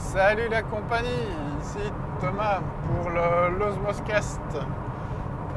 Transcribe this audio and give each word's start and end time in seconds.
Salut 0.00 0.48
la 0.50 0.62
compagnie, 0.62 1.28
ici 1.60 1.92
Thomas 2.20 2.60
pour 2.86 3.10
le 3.10 3.58
l'Osmoscast. 3.58 4.40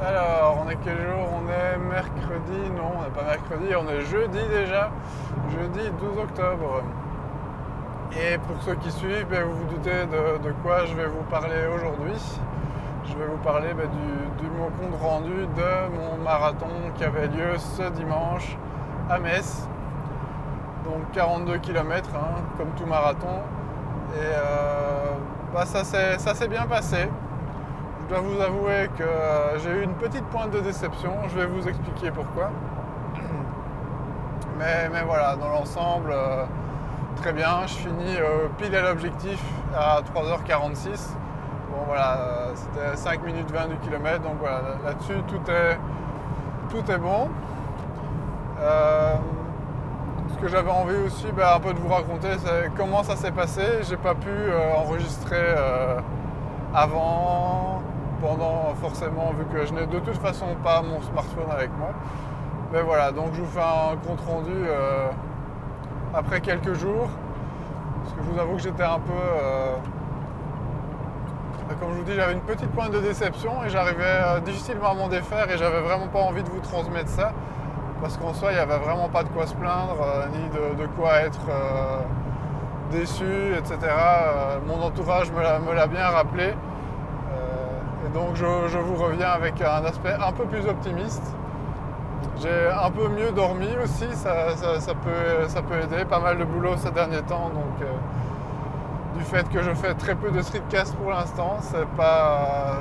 Alors, 0.06 0.62
on 0.64 0.70
est 0.70 0.76
quel 0.84 0.98
jour? 0.98 1.28
On 1.32 1.48
est 1.48 1.78
mercredi, 1.78 2.70
non, 2.76 2.92
on 2.98 3.02
n'est 3.02 3.10
pas 3.10 3.24
mercredi, 3.24 3.74
on 3.74 3.88
est 3.88 4.02
jeudi 4.02 4.38
déjà, 4.48 4.90
jeudi 5.48 5.90
12 5.98 6.18
octobre. 6.18 6.82
Et 8.12 8.38
pour 8.38 8.62
ceux 8.62 8.76
qui 8.76 8.92
suivent, 8.92 9.26
ben, 9.28 9.44
vous 9.44 9.56
vous 9.56 9.74
doutez 9.74 10.06
de, 10.06 10.52
quoi 10.62 10.84
je 10.84 10.94
vais 10.94 11.06
vous 11.06 11.24
parler 11.30 11.66
aujourd'hui. 11.74 12.14
Je 13.06 13.14
vais 13.16 13.26
vous 13.26 13.42
parler 13.42 13.72
ben, 13.74 13.88
du, 13.88 14.44
du, 14.44 14.50
compte 14.50 15.00
rendu 15.00 15.46
de 15.56 15.88
mon 15.96 16.22
marathon 16.22 16.92
qui 16.96 17.02
avait 17.02 17.26
lieu 17.28 17.56
ce 17.56 17.90
dimanche 17.90 18.56
à 19.10 19.18
Metz. 19.18 19.66
Donc 20.84 21.10
42 21.12 21.58
km, 21.58 22.10
hein, 22.14 22.42
comme 22.58 22.68
tout 22.76 22.86
marathon. 22.86 23.40
Et 24.14 24.18
euh, 24.18 25.14
bah, 25.52 25.64
ça 25.66 25.84
s'est 25.84 26.48
bien 26.48 26.66
passé. 26.66 27.08
Je 28.02 28.14
dois 28.14 28.20
vous 28.22 28.40
avouer 28.40 28.88
que 28.96 29.02
euh, 29.02 29.58
j'ai 29.58 29.70
eu 29.70 29.82
une 29.82 29.94
petite 29.94 30.24
pointe 30.26 30.50
de 30.52 30.60
déception. 30.60 31.12
Je 31.28 31.40
vais 31.40 31.46
vous 31.46 31.66
expliquer 31.66 32.10
pourquoi. 32.12 32.50
Mais, 34.58 34.88
voilà, 35.04 35.34
dans 35.36 35.48
l'ensemble, 35.48 36.12
euh, 36.12 36.44
très 37.16 37.32
bien. 37.32 37.66
Je 37.66 37.74
finis 37.74 38.18
pile 38.58 38.76
à 38.76 38.82
l'objectif 38.82 39.42
à 39.76 40.00
3h46. 40.02 41.14
Bon 41.70 41.82
voilà, 41.86 42.18
c'était 42.54 42.96
5 42.96 43.24
minutes 43.24 43.50
20 43.50 43.66
du 43.66 43.76
kilomètre. 43.78 44.20
Donc 44.20 44.36
voilà, 44.38 44.60
là-dessus, 44.84 45.20
tout 45.28 45.50
est, 45.50 46.98
bon 46.98 47.28
que 50.44 50.50
j'avais 50.50 50.70
envie 50.70 50.96
aussi 50.96 51.24
ben, 51.34 51.46
un 51.56 51.58
peu 51.60 51.72
de 51.72 51.78
vous 51.78 51.88
raconter, 51.88 52.28
c'est 52.44 52.70
comment 52.76 53.02
ça 53.02 53.16
s'est 53.16 53.30
passé. 53.30 53.62
J'ai 53.88 53.96
pas 53.96 54.14
pu 54.14 54.28
euh, 54.28 54.74
enregistrer 54.76 55.40
euh, 55.40 55.98
avant, 56.74 57.80
pendant 58.20 58.74
forcément, 58.78 59.32
vu 59.38 59.46
que 59.46 59.64
je 59.64 59.72
n'ai 59.72 59.86
de 59.86 59.98
toute 60.00 60.18
façon 60.18 60.44
pas 60.62 60.82
mon 60.82 61.00
smartphone 61.00 61.50
avec 61.50 61.70
moi. 61.78 61.92
Mais 62.74 62.82
voilà, 62.82 63.10
donc 63.10 63.28
je 63.32 63.40
vous 63.40 63.50
fais 63.50 63.60
un 63.60 63.96
compte 64.06 64.20
rendu 64.20 64.52
euh, 64.52 65.08
après 66.14 66.42
quelques 66.42 66.74
jours. 66.74 67.08
Parce 68.02 68.14
que 68.14 68.22
je 68.22 68.30
vous 68.30 68.38
avoue 68.38 68.56
que 68.56 68.62
j'étais 68.62 68.82
un 68.82 68.98
peu. 68.98 69.12
comme 71.80 71.92
je 71.92 71.96
vous 71.96 72.04
dis, 72.04 72.14
j'avais 72.16 72.34
une 72.34 72.40
petite 72.40 72.70
pointe 72.72 72.92
de 72.92 73.00
déception 73.00 73.64
et 73.64 73.70
j'arrivais 73.70 74.42
difficilement 74.44 74.90
à 74.90 74.94
m'en 74.94 75.08
défaire 75.08 75.50
et 75.50 75.56
j'avais 75.56 75.80
vraiment 75.80 76.08
pas 76.08 76.18
envie 76.18 76.42
de 76.42 76.50
vous 76.50 76.60
transmettre 76.60 77.08
ça 77.08 77.32
parce 78.04 78.18
qu'en 78.18 78.34
soi, 78.34 78.52
il 78.52 78.56
n'y 78.56 78.60
avait 78.60 78.76
vraiment 78.76 79.08
pas 79.08 79.22
de 79.22 79.30
quoi 79.30 79.46
se 79.46 79.54
plaindre, 79.54 79.96
euh, 80.02 80.26
ni 80.28 80.76
de, 80.76 80.86
quoi 80.88 81.22
être 81.22 81.40
euh, 81.48 82.00
déçu, 82.90 83.54
etc. 83.56 83.78
Euh, 83.82 84.58
mon 84.66 84.82
entourage 84.82 85.32
me 85.32 85.72
l'a 85.74 85.86
bien 85.86 86.06
rappelé. 86.08 86.52
et 88.04 88.10
donc, 88.12 88.34
je, 88.34 88.76
vous 88.76 89.02
reviens 89.02 89.30
avec 89.30 89.54
un 89.62 89.86
aspect 89.86 90.12
un 90.12 90.32
peu 90.32 90.44
plus 90.44 90.68
optimiste. 90.68 91.34
J'ai 92.42 92.68
un 92.68 92.90
peu 92.90 93.08
mieux 93.08 93.32
dormi 93.32 93.70
aussi, 93.82 94.06
ça, 94.12 94.34
peut, 95.02 95.48
ça, 95.48 95.62
peut, 95.62 95.80
aider. 95.80 96.04
Pas 96.04 96.20
mal 96.20 96.36
de 96.36 96.44
boulot 96.44 96.76
ces 96.76 96.90
derniers 96.90 97.22
temps, 97.22 97.48
donc 97.54 97.88
du 99.16 99.24
fait 99.24 99.48
que 99.48 99.62
je 99.62 99.72
fais 99.72 99.94
très 99.94 100.14
peu 100.14 100.30
de 100.30 100.42
streetcast 100.42 100.94
pour 100.96 101.10
l'instant, 101.10 101.56
c'est 101.60 101.88
pas, 101.96 102.80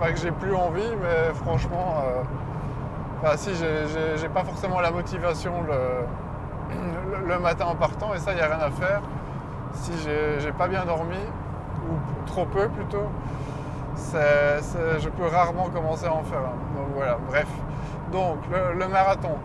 pas 0.00 0.10
que 0.10 0.18
j'ai 0.18 0.32
plus 0.32 0.54
envie, 0.54 0.96
mais 1.00 1.32
franchement, 1.34 2.02
Enfin, 3.22 3.36
si, 3.36 3.50
j'ai 3.54 4.28
pas 4.28 4.44
forcément 4.44 4.80
la 4.80 4.92
motivation 4.92 5.52
le, 7.26 7.38
matin 7.38 7.66
en 7.66 7.74
partant, 7.74 8.14
et 8.14 8.18
ça, 8.18 8.32
il 8.32 8.36
n'y 8.36 8.40
a 8.40 8.46
rien 8.46 8.60
à 8.60 8.70
faire. 8.70 9.02
Si 9.72 9.92
j'ai 10.38 10.52
pas 10.52 10.68
bien 10.68 10.84
dormi, 10.84 11.18
ou 11.90 12.26
trop 12.26 12.46
peu 12.46 12.68
plutôt, 12.68 13.08
je 13.96 15.08
peux 15.08 15.26
rarement 15.26 15.68
commencer 15.70 16.06
à 16.06 16.12
en 16.12 16.22
faire. 16.22 16.40
Donc 16.76 16.88
voilà, 16.94 17.18
bref. 17.28 17.48
Donc, 18.12 18.38
le, 18.78 18.88
marathon. 18.88 19.36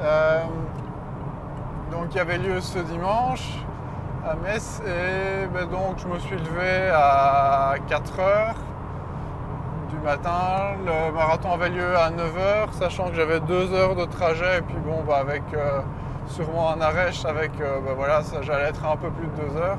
Euh, 0.00 0.42
donc, 1.92 2.06
il 2.12 2.16
y 2.16 2.20
avait 2.20 2.38
lieu 2.38 2.60
ce 2.60 2.78
dimanche 2.78 3.58
à 4.26 4.34
Metz, 4.36 4.82
et 4.86 5.46
ben, 5.46 5.66
donc, 5.66 5.98
je 5.98 6.08
me 6.08 6.18
suis 6.18 6.36
levé 6.36 6.90
à 6.92 7.74
4 7.88 8.20
heures 8.20 8.56
matin. 9.98 10.76
Le 10.84 11.12
marathon 11.12 11.52
avait 11.52 11.70
lieu 11.70 11.96
à 11.96 12.10
9h, 12.10 12.72
sachant 12.72 13.08
que 13.08 13.14
j'avais 13.14 13.40
2 13.40 13.72
heures 13.72 13.96
de 13.96 14.04
trajet. 14.04 14.58
Et 14.58 14.62
puis 14.62 14.76
bon, 14.84 15.02
bah, 15.06 15.18
avec 15.20 15.42
euh, 15.54 15.80
sûrement 16.26 16.70
un 16.70 16.80
arrêt, 16.80 17.12
je 17.12 17.18
savais 17.20 17.48
que 17.48 17.62
bah, 17.84 17.92
voilà, 17.96 18.20
j'allais 18.42 18.68
être 18.68 18.84
un 18.86 18.96
peu 18.96 19.10
plus 19.10 19.26
de 19.26 19.50
2 19.52 19.56
heures. 19.56 19.78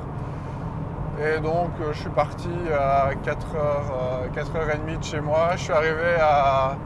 Et 1.22 1.40
donc 1.40 1.70
euh, 1.80 1.92
je 1.92 2.00
suis 2.00 2.10
parti 2.10 2.48
à 2.72 3.10
4h, 3.14 4.32
4h30 4.34 4.98
de 4.98 5.04
chez 5.04 5.20
moi. 5.20 5.50
Je 5.56 5.64
suis 5.64 5.72
arrivé 5.72 6.16
à 6.20 6.76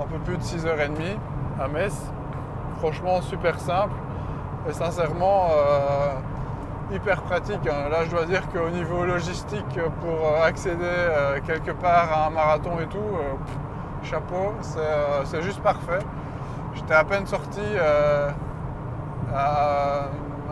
un 0.00 0.06
peu 0.06 0.18
plus 0.18 0.36
de 0.36 0.42
6h30 0.42 1.16
à 1.62 1.68
Metz. 1.68 1.94
Franchement 2.78 3.20
super 3.22 3.58
simple. 3.60 3.94
Et 4.68 4.72
sincèrement, 4.72 5.48
euh, 5.52 6.12
hyper 6.92 7.22
pratique. 7.22 7.66
Hein. 7.66 7.88
Là, 7.90 8.04
je 8.04 8.10
dois 8.10 8.24
dire 8.24 8.42
qu'au 8.50 8.70
niveau 8.70 9.04
logistique, 9.04 9.78
pour 10.00 10.26
euh, 10.26 10.44
accéder 10.44 10.84
euh, 10.84 11.38
quelque 11.46 11.72
part 11.72 12.12
à 12.12 12.26
un 12.26 12.30
marathon 12.30 12.78
et 12.80 12.86
tout, 12.86 12.98
euh, 12.98 13.34
chapeau, 14.02 14.54
c'est 15.24 15.42
juste 15.42 15.60
parfait. 15.60 15.98
J'étais 16.74 16.94
à 16.94 17.04
peine 17.04 17.26
sorti 17.26 17.60
à, 19.34 20.06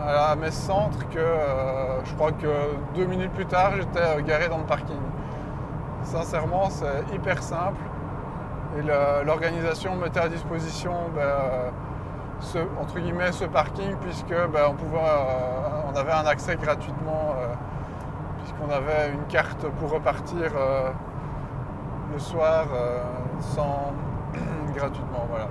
à, 0.05 0.35
mes 0.35 0.51
centres 0.51 1.09
que 1.09 1.25
je 2.03 2.13
crois 2.13 2.31
que 2.31 2.47
deux 2.93 3.05
minutes 3.05 3.31
plus 3.31 3.47
tard, 3.47 3.71
j'étais 3.77 4.21
garé 4.23 4.49
dans 4.49 4.59
le 4.59 4.65
parking. 4.65 4.99
Sincèrement, 6.03 6.69
c'est 6.69 7.15
hyper 7.15 7.41
simple. 7.41 7.81
Et 8.77 8.83
l'organisation 9.25 9.95
mettait 9.95 10.19
à 10.19 10.29
disposition 10.29 10.93
ben, 11.15 11.71
ce, 12.39 12.59
entre 12.79 12.99
guillemets, 12.99 13.31
ce 13.31 13.45
parking 13.45 13.95
puisque 14.01 14.29
ben, 14.29 14.59
euh, 14.59 15.81
on 15.91 15.95
avait 15.95 16.11
un 16.11 16.25
accès 16.25 16.55
gratuitement 16.55 17.35
euh, 17.37 17.53
puisqu'on 18.37 18.73
avait 18.73 19.11
une 19.13 19.25
carte 19.27 19.67
pour 19.79 19.91
repartir 19.91 20.51
euh, 20.55 20.89
le 22.13 22.19
soir 22.19 22.65
sans 23.39 23.93
gratuitement. 24.75 25.27
Voilà. 25.29 25.47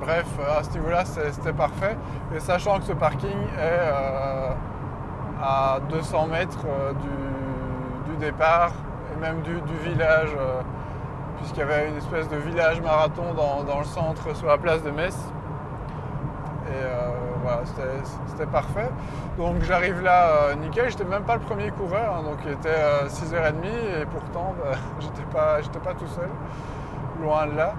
Bref, 0.00 0.26
à 0.58 0.62
ce 0.62 0.70
niveau-là, 0.70 1.04
c'était 1.04 1.52
parfait. 1.52 1.96
Et 2.34 2.40
sachant 2.40 2.78
que 2.78 2.84
ce 2.84 2.92
parking 2.92 3.36
est 3.58 3.90
à 5.42 5.78
200 5.90 6.28
mètres 6.28 6.64
du, 8.08 8.16
départ 8.24 8.72
et 9.12 9.20
même 9.20 9.42
du, 9.42 9.60
village, 9.82 10.34
puisqu'il 11.36 11.60
y 11.60 11.62
avait 11.62 11.88
une 11.88 11.96
espèce 11.96 12.28
de 12.28 12.36
village 12.36 12.80
marathon 12.80 13.34
dans, 13.34 13.78
le 13.78 13.84
centre 13.84 14.34
sur 14.34 14.46
la 14.46 14.56
place 14.56 14.82
de 14.82 14.90
Metz. 14.90 15.16
Et 16.70 16.84
euh, 16.84 17.10
voilà, 17.42 17.62
c'était 18.26 18.46
parfait. 18.46 18.88
Donc 19.36 19.62
j'arrive 19.62 20.02
là 20.02 20.28
euh, 20.28 20.54
nickel, 20.54 20.88
j'étais 20.90 21.04
même 21.04 21.24
pas 21.24 21.34
le 21.34 21.40
premier 21.40 21.70
coureur, 21.70 22.16
hein, 22.16 22.22
donc 22.22 22.38
il 22.44 22.52
était 22.52 22.68
6h30 23.08 23.64
euh, 23.64 24.02
et 24.02 24.06
pourtant 24.06 24.54
bah, 24.62 24.78
j'étais 25.00 25.22
pas, 25.32 25.58
pas 25.82 25.94
tout 25.94 26.06
seul, 26.06 26.28
loin 27.20 27.46
de 27.46 27.56
là. 27.56 27.74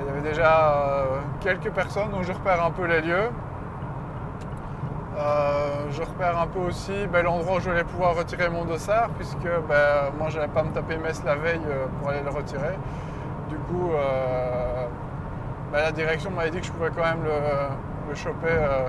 Il 0.00 0.06
y 0.06 0.08
avait 0.08 0.26
déjà 0.26 1.04
quelques 1.40 1.70
personnes, 1.70 2.10
donc 2.10 2.22
je 2.22 2.32
repère 2.32 2.64
un 2.64 2.70
peu 2.70 2.86
les 2.86 3.02
lieux. 3.02 3.28
je 5.90 6.00
repère 6.00 6.40
un 6.40 6.46
peu 6.46 6.60
aussi 6.60 7.06
ben, 7.12 7.22
l'endroit 7.22 7.58
où 7.58 7.60
je 7.60 7.70
vais 7.70 7.84
pouvoir 7.84 8.16
retirer 8.16 8.48
mon 8.48 8.64
dossard, 8.64 9.10
puisque 9.18 9.44
ben, 9.68 10.12
moi 10.18 10.30
je 10.30 10.38
n'allais 10.38 10.50
pas 10.50 10.62
me 10.62 10.70
taper 10.70 10.96
Metz 10.96 11.22
la 11.26 11.34
veille 11.34 11.60
pour 12.00 12.08
aller 12.08 12.22
le 12.22 12.30
retirer. 12.30 12.78
Du 13.50 13.56
coup, 13.56 13.90
la 15.74 15.92
direction 15.92 16.30
m'avait 16.30 16.50
dit 16.50 16.60
que 16.60 16.66
je 16.66 16.72
pouvais 16.72 16.90
quand 16.96 17.04
même 17.04 17.22
le, 17.22 17.30
me 18.08 18.14
choper 18.14 18.48
euh, 18.48 18.88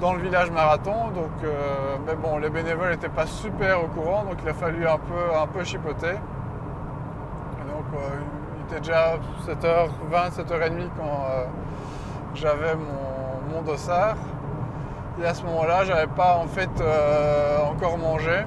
dans 0.00 0.14
le 0.14 0.20
village 0.20 0.50
marathon. 0.50 1.10
Donc, 1.14 1.30
euh, 1.44 1.96
mais 2.06 2.14
bon, 2.14 2.38
les 2.38 2.50
bénévoles 2.50 2.90
n'étaient 2.90 3.08
pas 3.08 3.26
super 3.26 3.84
au 3.84 3.88
courant, 3.88 4.24
donc 4.24 4.36
il 4.42 4.48
a 4.48 4.54
fallu 4.54 4.86
un 4.86 4.98
peu, 4.98 5.36
un 5.40 5.46
peu 5.46 5.64
chipoter. 5.64 6.14
donc, 7.68 7.84
euh, 7.94 7.98
il 8.56 8.62
était 8.66 8.80
déjà 8.80 9.16
7h20, 9.46 10.32
7h30 10.36 10.88
quand 10.96 11.26
j'avais 12.34 12.74
mon, 12.74 13.54
mon, 13.54 13.62
dossard. 13.62 14.16
Et 15.20 15.26
à 15.26 15.34
ce 15.34 15.44
moment-là, 15.44 15.84
j'avais 15.84 16.06
pas 16.06 16.36
en 16.36 16.46
fait 16.46 16.70
encore 17.70 17.98
mangé. 17.98 18.44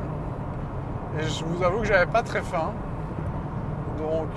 Et 1.20 1.24
je 1.24 1.46
vous 1.46 1.64
avoue 1.64 1.80
que 1.80 1.86
j'avais 1.86 2.12
pas 2.12 2.24
très 2.24 2.42
faim. 2.42 2.74
Donc 4.00 4.28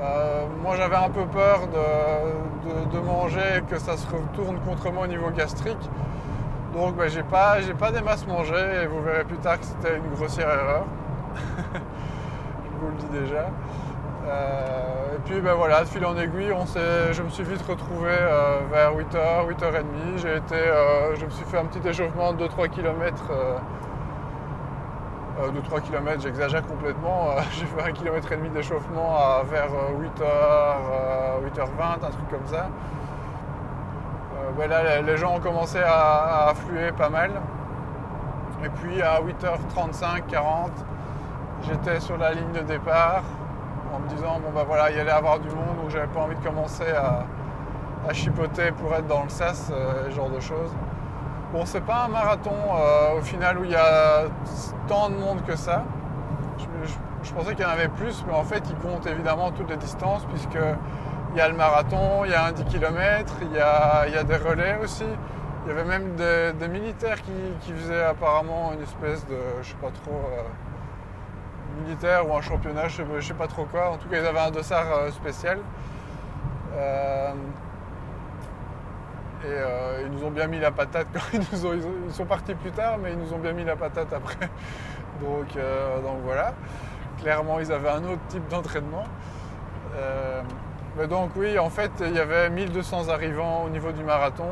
euh, 0.00 0.46
moi 0.62 0.76
j'avais 0.76 0.96
un 0.96 1.10
peu 1.10 1.26
peur 1.26 1.68
de, 1.68 2.98
manger 3.00 3.58
et 3.58 3.62
que 3.62 3.78
ça 3.78 3.96
se 3.96 4.06
retourne 4.06 4.58
contre 4.60 4.90
moi 4.90 5.04
au 5.04 5.06
niveau 5.06 5.30
gastrique. 5.30 5.90
Donc 6.74 6.96
ben, 6.96 7.08
j'ai 7.08 7.22
pas, 7.22 7.56
pas 7.78 7.90
des 7.90 8.00
masses 8.00 8.26
mangées 8.26 8.82
et 8.82 8.86
vous 8.86 9.02
verrez 9.02 9.24
plus 9.24 9.38
tard 9.38 9.58
que 9.58 9.66
c'était 9.66 9.96
une 9.96 10.10
grossière 10.14 10.48
erreur. 10.48 10.84
je 11.74 12.80
vous 12.80 12.88
le 12.88 12.96
dis 12.96 13.24
déjà. 13.24 13.46
Euh, 14.26 15.16
et 15.16 15.18
puis 15.24 15.40
ben 15.40 15.54
voilà, 15.54 15.80
de 15.80 15.88
fil 15.88 16.04
en 16.04 16.16
aiguille, 16.16 16.52
on 16.52 16.66
je 16.66 17.22
me 17.22 17.28
suis 17.30 17.44
vite 17.44 17.62
retrouvé 17.62 18.10
euh, 18.10 18.60
vers 18.70 18.92
8h, 18.94 19.48
8h30. 19.48 19.82
J'ai 20.16 20.36
été, 20.36 20.56
je 21.18 21.24
me 21.24 21.30
suis 21.30 21.44
fait 21.44 21.58
un 21.58 21.64
petit 21.64 21.86
échauffement 21.86 22.32
de 22.32 22.46
2-3 22.46 22.68
km 22.70 23.24
de 25.48 25.60
3 25.60 25.80
km, 25.80 26.20
j'exagère 26.22 26.66
complètement. 26.66 27.30
j'ai 27.52 27.66
fait 27.66 27.82
un 27.82 27.92
km 27.92 28.32
et 28.32 28.36
demi 28.36 28.50
d'échauffement 28.50 29.16
vers 29.50 29.68
8h, 29.68 30.22
8h20, 31.54 31.94
un 31.94 32.10
truc 32.10 32.30
comme 32.30 32.46
ça. 32.46 32.68
là, 34.68 35.00
les 35.02 35.16
gens 35.16 35.36
ont 35.36 35.40
commencé 35.40 35.78
à, 35.78 36.48
affluer 36.48 36.92
pas 36.92 37.08
mal. 37.08 37.30
Et 38.64 38.68
puis 38.68 39.00
à 39.00 39.20
8h35, 39.20 40.26
40, 40.28 40.70
j'étais 41.62 42.00
sur 42.00 42.18
la 42.18 42.32
ligne 42.34 42.52
de 42.52 42.60
départ 42.60 43.22
en 43.94 43.98
me 44.00 44.08
disant 44.08 44.38
bon 44.40 44.50
bah 44.54 44.64
voilà, 44.66 44.90
il 44.90 44.96
y 44.96 45.00
allait 45.00 45.10
avoir 45.10 45.38
du 45.38 45.48
monde, 45.48 45.76
donc 45.80 45.90
j'avais 45.90 46.06
pas 46.08 46.20
envie 46.20 46.36
de 46.36 46.44
commencer 46.44 46.90
à, 46.94 47.24
chipoter 48.12 48.72
pour 48.72 48.94
être 48.94 49.06
dans 49.06 49.22
le 49.22 49.28
sas, 49.28 49.70
euh, 49.70 50.08
ce 50.08 50.14
genre 50.14 50.30
de 50.30 50.40
choses. 50.40 50.72
Bon, 51.52 51.66
c'est 51.66 51.80
pas 51.80 52.04
un 52.04 52.08
marathon 52.08 52.54
euh, 52.54 53.18
au 53.18 53.22
final 53.22 53.58
où 53.58 53.64
il 53.64 53.72
y 53.72 53.76
a 53.76 54.26
tant 54.86 55.10
de 55.10 55.16
monde 55.16 55.44
que 55.44 55.56
ça. 55.56 55.82
Je, 57.24 57.32
pensais 57.32 57.56
qu'il 57.56 57.64
y 57.64 57.66
en 57.66 57.70
avait 57.70 57.88
plus, 57.88 58.24
mais 58.26 58.34
en 58.34 58.44
fait, 58.44 58.62
il 58.70 58.76
compte 58.76 59.04
évidemment 59.06 59.50
toutes 59.50 59.68
les 59.68 59.76
distances, 59.76 60.24
puisque 60.26 60.58
il 61.32 61.38
y 61.38 61.40
a 61.40 61.48
le 61.48 61.56
marathon, 61.56 62.24
il 62.24 62.30
y 62.30 62.34
a 62.34 62.44
un 62.44 62.52
10 62.52 62.64
km, 62.66 63.34
il 63.42 63.52
y 63.52 63.60
a, 63.60 64.22
des 64.22 64.36
relais 64.36 64.78
aussi. 64.82 65.04
Il 65.64 65.68
y 65.68 65.72
avait 65.72 65.84
même 65.84 66.14
des, 66.14 66.68
militaires 66.68 67.18
qui, 67.20 67.72
faisaient 67.72 68.04
apparemment 68.04 68.72
une 68.72 68.82
espèce 68.82 69.26
de, 69.26 69.36
je 69.60 69.68
sais 69.68 69.74
pas 69.74 69.90
trop, 70.04 70.14
euh, 70.14 71.82
militaire 71.84 72.30
ou 72.30 72.36
un 72.36 72.42
championnat, 72.42 72.86
je 72.86 72.98
sais, 72.98 73.20
sais, 73.20 73.34
pas 73.34 73.48
trop 73.48 73.64
quoi. 73.64 73.90
En 73.90 73.96
tout 73.96 74.08
cas, 74.08 74.20
ils 74.20 74.26
avaient 74.26 74.38
un 74.38 74.52
dossard 74.52 74.86
spécial. 75.10 75.58
Et 79.42 79.46
euh, 79.48 80.02
ils 80.04 80.10
nous 80.10 80.24
ont 80.24 80.30
bien 80.30 80.46
mis 80.46 80.58
la 80.58 80.70
patate 80.70 81.06
quand 81.12 81.20
ils, 81.32 81.40
nous 81.52 81.66
ont, 81.66 82.10
sont 82.10 82.26
partis 82.26 82.54
plus 82.54 82.72
tard, 82.72 82.98
mais 82.98 83.12
ils 83.12 83.18
nous 83.18 83.32
ont 83.32 83.38
bien 83.38 83.52
mis 83.52 83.64
la 83.64 83.76
patate 83.76 84.12
après. 84.12 84.48
Donc, 85.22 85.54
euh, 85.56 86.00
donc 86.00 86.20
voilà. 86.24 86.54
Clairement, 87.20 87.60
ils 87.60 87.70
avaient 87.70 87.90
un 87.90 88.04
autre 88.04 88.26
type 88.28 88.48
d'entraînement. 88.48 89.04
Euh, 89.94 90.40
mais 90.96 91.06
donc 91.06 91.32
oui, 91.36 91.58
en 91.58 91.68
fait, 91.68 91.90
il 92.00 92.14
y 92.14 92.18
avait 92.18 92.48
1200 92.48 93.10
arrivants 93.10 93.64
au 93.64 93.68
niveau 93.68 93.92
du 93.92 94.02
marathon. 94.02 94.48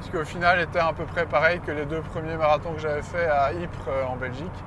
Ce 0.00 0.10
qui 0.10 0.16
au 0.16 0.24
final 0.24 0.60
était 0.60 0.80
à 0.80 0.92
peu 0.92 1.04
près 1.04 1.24
pareil 1.24 1.60
que 1.60 1.70
les 1.70 1.84
deux 1.84 2.00
premiers 2.00 2.36
marathons 2.36 2.72
que 2.72 2.80
j'avais 2.80 3.02
fait 3.02 3.28
à 3.28 3.52
Ypres 3.52 3.90
en 4.10 4.16
Belgique. 4.16 4.64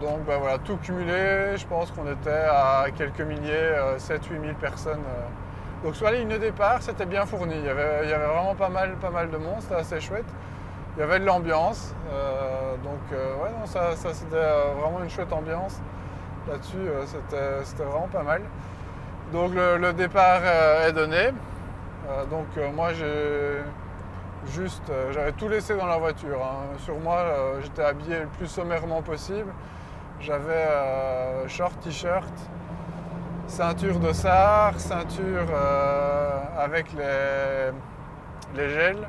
donc 0.00 0.24
ben 0.26 0.38
voilà, 0.38 0.58
tout 0.58 0.76
cumulé, 0.78 1.56
je 1.56 1.66
pense 1.68 1.92
qu'on 1.92 2.10
était 2.10 2.46
à 2.50 2.86
quelques 2.96 3.20
milliers, 3.20 3.74
7-8 3.98 4.40
000 4.42 4.54
personnes 4.60 5.04
donc 5.86 5.94
sur 5.94 6.06
la 6.06 6.18
ligne 6.18 6.30
de 6.30 6.38
départ, 6.38 6.82
c'était 6.82 7.06
bien 7.06 7.24
fourni. 7.26 7.54
Il 7.56 7.64
y, 7.64 7.68
avait, 7.68 8.08
vraiment 8.08 8.56
pas 8.56 8.68
mal, 8.68 8.96
pas 8.96 9.10
mal 9.10 9.30
de 9.30 9.36
monde, 9.36 9.58
c'était 9.60 9.76
assez 9.76 10.00
chouette. 10.00 10.26
Il 10.96 11.00
y 11.00 11.02
avait 11.04 11.20
de 11.20 11.24
l'ambiance. 11.24 11.94
Euh, 12.10 12.74
donc 12.82 12.98
euh, 13.12 13.36
ouais, 13.36 13.50
non, 13.56 13.66
ça, 13.66 13.94
c'était 13.94 14.34
euh, 14.34 14.72
vraiment 14.80 15.00
une 15.04 15.08
chouette 15.08 15.32
ambiance. 15.32 15.80
Là-dessus, 16.48 16.88
c'était 17.06 17.84
vraiment 17.84 18.08
pas 18.08 18.24
mal. 18.24 18.42
Donc 19.32 19.52
le, 19.54 19.92
départ 19.92 20.40
est 20.84 20.92
donné. 20.92 21.30
donc 22.30 22.46
moi 22.74 22.92
j'ai 22.92 23.60
juste, 24.52 24.90
j'avais 25.12 25.32
tout 25.32 25.48
laissé 25.48 25.76
dans 25.76 25.86
la 25.86 25.98
voiture. 25.98 26.42
Hein. 26.42 26.76
Sur 26.78 26.98
moi, 26.98 27.26
j'étais 27.62 27.82
habillé 27.82 28.18
le 28.18 28.26
plus 28.26 28.48
sommairement 28.48 29.02
possible. 29.02 29.52
J'avais 30.18 30.66
short, 31.46 31.78
t-shirt, 31.80 32.32
ceinture 33.48 33.98
de 34.00 34.12
SAR, 34.12 34.78
ceinture 34.78 35.46
euh, 35.50 36.40
avec 36.58 36.92
les, 36.92 37.70
les 38.56 38.68
gels. 38.70 39.08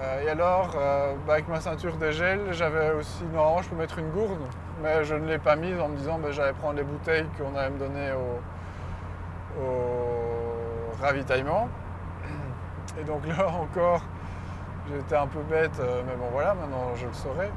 Euh, 0.00 0.22
et 0.22 0.28
alors, 0.30 0.70
euh, 0.76 1.14
bah, 1.26 1.34
avec 1.34 1.48
ma 1.48 1.60
ceinture 1.60 1.96
de 1.96 2.10
gel, 2.10 2.40
j'avais 2.52 2.92
aussi, 2.92 3.24
normalement 3.32 3.62
je 3.62 3.68
peux 3.68 3.76
mettre 3.76 3.98
une 3.98 4.10
gourde, 4.10 4.38
mais 4.82 5.04
je 5.04 5.14
ne 5.14 5.26
l'ai 5.26 5.38
pas 5.38 5.56
mise 5.56 5.78
en 5.80 5.88
me 5.88 5.96
disant 5.96 6.16
que 6.18 6.22
bah, 6.22 6.32
j'allais 6.32 6.52
prendre 6.54 6.76
les 6.76 6.84
bouteilles 6.84 7.26
qu'on 7.38 7.56
allait 7.56 7.70
me 7.70 7.78
donner 7.78 8.12
au, 8.12 8.40
ravitaillement. 11.00 11.68
Et 13.00 13.04
donc 13.04 13.26
là 13.26 13.48
encore, 13.48 14.02
j'étais 14.88 15.16
un 15.16 15.26
peu 15.26 15.40
bête, 15.40 15.78
mais 15.78 16.16
bon 16.16 16.28
voilà, 16.32 16.54
maintenant 16.54 16.94
je 16.96 17.06
le 17.06 17.12
saurai 17.12 17.50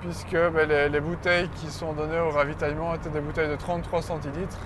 puisque 0.00 0.36
bah, 0.52 0.64
les, 0.64 0.88
les, 0.88 1.00
bouteilles 1.00 1.48
qui 1.56 1.66
sont 1.66 1.92
données 1.92 2.20
au 2.20 2.30
ravitaillement 2.30 2.94
étaient 2.94 3.10
des 3.10 3.20
bouteilles 3.20 3.48
de 3.48 3.56
33 3.56 4.00
centilitres 4.00 4.58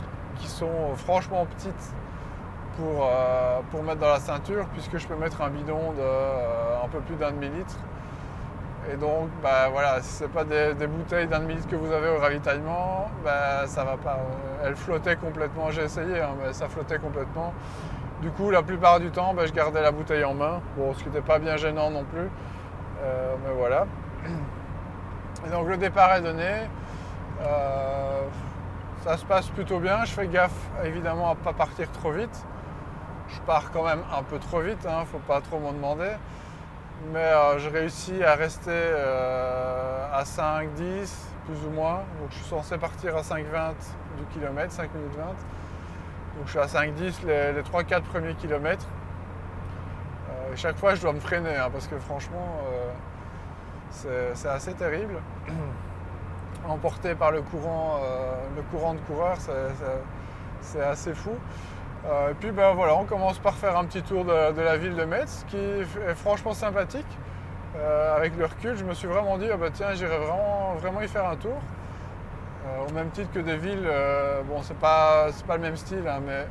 sont 0.48 0.94
franchement 0.96 1.46
petites 1.46 1.94
pour, 2.76 3.06
euh, 3.06 3.60
pour 3.70 3.82
mettre 3.82 4.00
dans 4.00 4.08
la 4.08 4.20
ceinture 4.20 4.66
puisque 4.72 4.98
je 4.98 5.06
peux 5.06 5.16
mettre 5.16 5.42
un 5.42 5.50
bidon 5.50 5.92
de 5.92 6.00
euh, 6.00 6.84
un 6.84 6.88
peu 6.88 7.00
plus 7.00 7.16
d'un 7.16 7.30
demi-litre. 7.30 7.76
Et 8.92 8.96
donc 8.96 9.28
bah, 9.42 9.68
voilà, 9.70 10.00
si 10.02 10.12
ce 10.12 10.24
n'est 10.24 10.30
pas 10.30 10.44
des, 10.44 10.86
bouteilles 10.86 11.28
d'un 11.28 11.40
demi-litre 11.40 11.68
que 11.68 11.76
vous 11.76 11.92
avez 11.92 12.08
au 12.08 12.18
ravitaillement, 12.18 13.10
bah, 13.24 13.66
ça 13.66 13.84
va 13.84 13.96
pas. 13.96 14.18
Elles 14.64 14.76
flottaient 14.76 15.16
complètement, 15.16 15.70
j'ai 15.70 15.82
essayé, 15.82 16.20
hein, 16.20 16.30
mais 16.42 16.52
ça 16.52 16.68
flottait 16.68 16.98
complètement. 16.98 17.52
Du 18.20 18.30
coup, 18.30 18.50
la 18.50 18.62
plupart 18.62 19.00
du 19.00 19.10
temps, 19.10 19.34
bah, 19.34 19.46
je 19.46 19.52
gardais 19.52 19.82
la 19.82 19.92
bouteille 19.92 20.24
en 20.24 20.34
main, 20.34 20.60
bon, 20.76 20.94
ce 20.94 21.02
qui 21.02 21.08
n'était 21.08 21.20
pas 21.20 21.38
bien 21.38 21.56
gênant 21.56 21.90
non 21.90 22.04
plus. 22.04 22.28
Euh, 23.02 23.34
mais 23.44 23.52
voilà. 23.56 23.86
Et 25.46 25.50
donc 25.50 25.68
le 25.68 25.76
départ 25.76 26.14
est 26.14 26.20
donné. 26.20 26.68
Ça 29.02 29.16
se 29.16 29.24
passe 29.24 29.48
plutôt 29.48 29.80
bien. 29.80 30.04
Je 30.04 30.12
fais 30.12 30.28
gaffe 30.28 30.70
évidemment 30.84 31.32
à 31.32 31.34
ne 31.34 31.40
pas 31.40 31.52
partir 31.52 31.90
trop 31.90 32.12
vite. 32.12 32.46
Je 33.28 33.40
pars 33.40 33.72
quand 33.72 33.84
même 33.84 34.02
un 34.16 34.22
peu 34.22 34.38
trop 34.38 34.60
vite, 34.60 34.78
il 34.84 34.88
hein, 34.88 35.00
ne 35.00 35.06
faut 35.06 35.18
pas 35.18 35.40
trop 35.40 35.58
m'en 35.58 35.72
demander. 35.72 36.12
Mais 37.12 37.18
euh, 37.18 37.58
je 37.58 37.68
réussis 37.68 38.22
à 38.22 38.36
rester 38.36 38.70
euh, 38.70 40.06
à 40.12 40.24
5, 40.24 40.74
10 40.74 41.30
plus 41.46 41.66
ou 41.66 41.70
moins. 41.70 42.02
Donc 42.20 42.30
je 42.30 42.36
suis 42.36 42.44
censé 42.44 42.78
partir 42.78 43.16
à 43.16 43.22
5,20 43.22 43.72
du 44.18 44.24
kilomètre, 44.32 44.70
5 44.72 44.94
minutes 44.94 45.16
20. 45.16 45.24
Donc 45.24 45.34
je 46.44 46.50
suis 46.50 46.58
à 46.60 46.66
5,10 46.66 47.26
les, 47.26 47.52
les 47.54 47.62
3-4 47.62 48.02
premiers 48.02 48.34
kilomètres. 48.34 48.86
Euh, 50.30 50.52
chaque 50.54 50.76
fois 50.76 50.94
je 50.94 51.02
dois 51.02 51.12
me 51.12 51.20
freiner 51.20 51.56
hein, 51.56 51.70
parce 51.72 51.88
que 51.88 51.98
franchement 51.98 52.56
c'est 53.90 54.48
assez 54.48 54.74
terrible. 54.74 55.20
emporté 56.68 57.14
par 57.14 57.30
le 57.30 57.42
courant, 57.42 58.00
euh, 58.02 58.32
le 58.56 58.62
courant 58.62 58.94
de 58.94 59.00
coureurs, 59.00 59.38
c'est 60.60 60.82
assez 60.82 61.14
fou. 61.14 61.32
Euh, 62.04 62.30
et 62.30 62.34
puis 62.34 62.50
ben 62.50 62.72
voilà, 62.74 62.96
on 62.96 63.04
commence 63.04 63.38
par 63.38 63.54
faire 63.54 63.76
un 63.78 63.84
petit 63.84 64.02
tour 64.02 64.24
de, 64.24 64.60
la 64.60 64.76
ville 64.76 64.96
de 64.96 65.04
Metz, 65.04 65.44
qui 65.48 65.56
est 65.56 66.14
franchement 66.14 66.52
sympathique. 66.52 67.06
Euh, 67.76 68.16
avec 68.16 68.36
le 68.36 68.44
recul, 68.44 68.76
je 68.76 68.84
me 68.84 68.92
suis 68.92 69.08
vraiment 69.08 69.38
dit, 69.38 69.48
ah 69.52 69.56
bah 69.56 69.68
tiens, 69.72 69.94
j'irai 69.94 70.18
vraiment, 70.18 70.74
vraiment 70.78 71.00
y 71.00 71.08
faire 71.08 71.26
un 71.26 71.36
tour. 71.36 71.58
au 72.88 72.92
même 72.92 73.10
titre 73.10 73.32
que 73.32 73.38
des 73.38 73.56
villes, 73.56 73.90
bon, 74.46 74.62
c'est 74.62 74.78
pas, 74.78 75.28
pas 75.46 75.56
le 75.56 75.62
même 75.62 75.76
style, 75.76 76.06
hein, 76.06 76.20
mais 76.26 76.46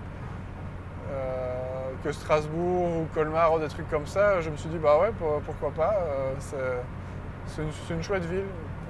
que 2.04 2.12
Strasbourg 2.12 2.98
ou 2.98 3.08
Colmar 3.14 3.54
ou 3.54 3.60
des 3.60 3.68
trucs 3.68 3.88
comme 3.90 4.08
ça, 4.08 4.42
je 4.42 4.50
me 4.50 4.58
suis 4.58 4.70
dit, 4.70 4.80
bah 4.80 4.98
ouais, 5.00 5.12
pourquoi 5.46 5.70
pas, 5.72 5.96
c'est 6.40 7.62
une, 7.62 7.98
une, 7.98 8.02
chouette 8.02 8.26
ville 8.26 8.46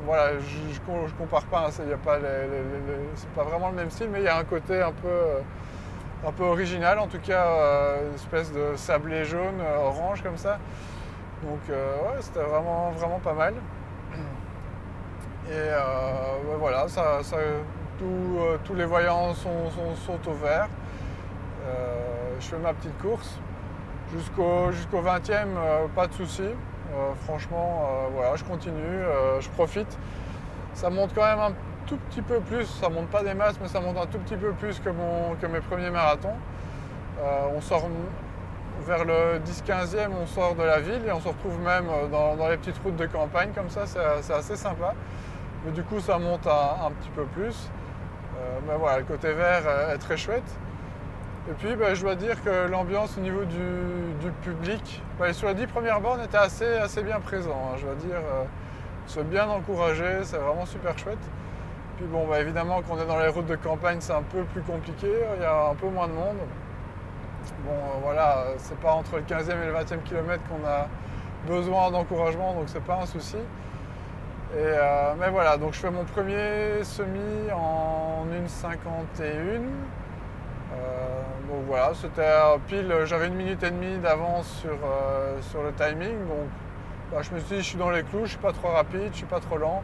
voilà, 0.06 0.40
je, 0.40 0.74
je, 0.74 1.14
compare 1.16 1.46
pas, 1.46 1.66
hein, 1.68 1.70
c'est 1.72 1.86
pas, 1.98 2.18
pas 3.36 3.44
vraiment 3.44 3.70
le 3.70 3.76
même 3.76 3.92
style, 3.92 4.10
mais 4.12 4.20
il 4.20 4.26
y 4.26 4.28
a 4.28 4.38
un 4.38 4.44
côté 4.44 4.82
un 4.82 4.92
peu, 4.92 5.08
euh, 5.08 5.40
un 6.28 6.32
peu 6.32 6.44
original, 6.44 7.00
en 7.00 7.08
tout 7.08 7.20
cas, 7.20 7.46
euh, 7.46 8.10
une 8.10 8.16
espèce 8.16 8.52
de 8.52 8.76
sablé 8.76 9.26
jaune, 9.26 9.60
euh, 9.62 9.78
orange 9.78 10.24
comme 10.24 10.38
ça. 10.38 10.58
Donc 11.44 11.60
ouais, 11.70 12.18
c'était 12.20 12.44
vraiment, 12.44 12.92
vraiment 12.92 13.20
pas 13.20 13.34
mal. 13.34 13.56
Et 15.50 15.70
voilà, 16.60 16.88
ça, 16.88 17.20
tous 17.98 18.76
les 18.76 18.86
voyants 18.86 19.34
sont, 19.34 19.70
sont, 20.06 20.30
au 20.30 20.34
vert. 20.34 20.68
je 22.40 22.46
fais 22.46 22.60
ma 22.60 22.74
petite 22.74 22.98
course. 23.02 23.40
Jusqu'au 24.14 24.72
jusqu'au 24.72 25.02
20e, 25.02 25.48
pas 25.96 26.06
de 26.06 26.14
soucis. 26.14 26.54
Euh, 26.94 27.14
franchement, 27.26 27.88
euh, 27.88 28.08
voilà, 28.14 28.36
je 28.36 28.44
continue, 28.44 28.76
euh, 28.82 29.40
je 29.40 29.50
profite. 29.50 29.98
Ça 30.74 30.90
monte 30.90 31.12
quand 31.16 31.24
même 31.24 31.40
un 31.40 31.54
tout 31.88 31.98
petit 32.10 32.22
peu 32.22 32.40
plus, 32.40 32.66
ça 32.66 32.90
monte 32.90 33.08
pas 33.08 33.24
des 33.24 33.34
masses, 33.34 33.56
mais 33.62 33.68
ça 33.68 33.80
monte 33.80 33.98
un 33.98 34.06
tout 34.06 34.20
petit 34.20 34.36
peu 34.36 34.52
plus 34.52 34.80
que, 34.80 34.90
mes 34.90 35.60
premiers 35.62 35.90
marathons. 35.90 36.36
on 37.56 37.62
sort 37.62 37.88
vers 38.86 39.06
le 39.06 39.40
10-15e, 39.46 40.10
on 40.22 40.26
sort 40.26 40.56
de 40.56 40.64
la 40.64 40.80
ville 40.80 41.02
et 41.06 41.12
on 41.12 41.20
se 41.20 41.28
retrouve 41.28 41.60
même 41.60 41.86
dans, 42.12 42.48
les 42.50 42.58
petites 42.58 42.78
routes 42.84 42.96
de 42.96 43.06
campagne 43.06 43.52
comme 43.54 43.70
ça, 43.70 43.86
c'est 43.86 44.34
assez 44.34 44.56
sympa. 44.56 44.94
Mais 45.66 45.72
du 45.72 45.84
coup, 45.84 46.00
ça 46.00 46.18
monte 46.18 46.48
un, 46.48 46.92
petit 47.02 47.10
peu 47.10 47.26
plus. 47.26 47.70
mais 48.68 48.76
voilà, 48.80 49.00
le 49.00 49.06
côté 49.06 49.34
vert 49.34 49.64
est 49.94 49.98
très 49.98 50.18
chouette. 50.18 50.58
Et 51.50 51.54
puis 51.54 51.76
bah, 51.76 51.96
je 51.96 52.02
dois 52.04 52.16
dire 52.16 52.42
que 52.44 52.68
l'ambiance 52.68 53.18
au 53.18 53.22
niveau 53.22 53.44
du, 53.46 54.32
public, 54.44 55.02
bah, 55.18 55.34
sur 55.34 55.48
les 55.48 55.56
dix 55.56 55.66
premières 55.66 56.00
bornes 56.00 56.22
était 56.22 56.38
assez, 56.38 56.78
assez 56.78 57.02
bien 57.02 57.20
présent. 57.20 57.58
Hein, 57.66 57.78
je 57.78 57.86
dois 57.86 57.96
dire, 57.96 58.18
euh, 58.18 58.44
c'est 59.08 59.28
bien 59.28 59.48
encouragé, 59.50 60.24
c'est 60.24 60.38
vraiment 60.38 60.68
super 60.68 60.98
chouette. 61.00 61.18
Puis 61.98 62.06
bon, 62.06 62.28
bah, 62.28 62.40
évidemment, 62.40 62.82
quand 62.88 62.96
on 62.96 63.02
est 63.02 63.08
dans 63.08 63.20
les 63.20 63.28
routes 63.28 63.48
de 63.48 63.56
campagne, 63.56 63.98
c'est 64.02 64.14
un 64.14 64.22
peu 64.22 64.44
plus 64.44 64.62
compliqué, 64.62 65.08
il 65.36 65.42
y 65.42 65.46
a 65.46 65.70
un 65.70 65.76
peu 65.76 65.88
moins 65.88 66.08
de 66.08 66.14
monde. 66.14 66.38
Bon, 67.66 67.72
euh, 67.72 68.00
voilà, 68.04 68.46
c'est 68.58 68.78
pas 68.80 68.94
entre 68.94 69.16
le 69.16 69.24
15e 69.24 69.64
et 69.64 69.66
le 69.66 69.74
20e 69.74 70.04
kilomètre 70.04 70.44
qu'on 70.44 70.68
a 70.68 70.88
besoin 71.48 71.90
d'encouragement, 71.90 72.54
donc 72.54 72.66
c'est 72.68 72.84
pas 72.84 73.00
un 73.02 73.08
souci. 73.08 73.38
Et, 74.56 74.76
mais 75.18 75.30
voilà, 75.30 75.58
donc 75.58 75.74
je 75.74 75.80
fais 75.80 75.90
mon 75.90 76.04
premier 76.04 76.84
semi 76.84 77.50
en 77.52 78.26
1,51. 78.28 79.62
Donc 81.48 81.66
voilà, 81.68 81.92
c'était 81.94 82.32
pile, 82.68 82.94
j'avais 83.06 83.28
une 83.28 83.36
minute 83.36 83.62
et 83.64 83.72
demie 83.72 83.98
d'avance 83.98 84.48
sur, 84.62 84.78
sur 85.42 85.64
le 85.64 85.74
timing. 85.74 86.18
Donc 86.28 86.48
bah, 87.12 87.22
je 87.22 87.32
me 87.34 87.40
suis 87.40 87.56
dit, 87.56 87.62
je 87.62 87.68
suis 87.68 87.78
dans 87.78 87.90
les 87.90 88.04
clous, 88.04 88.20
je 88.20 88.24
ne 88.24 88.28
suis 88.28 88.38
pas 88.38 88.54
trop 88.54 88.70
rapide, 88.70 89.02
je 89.02 89.08
ne 89.08 89.14
suis 89.14 89.26
pas 89.26 89.42
trop 89.42 89.58
lent. 89.58 89.84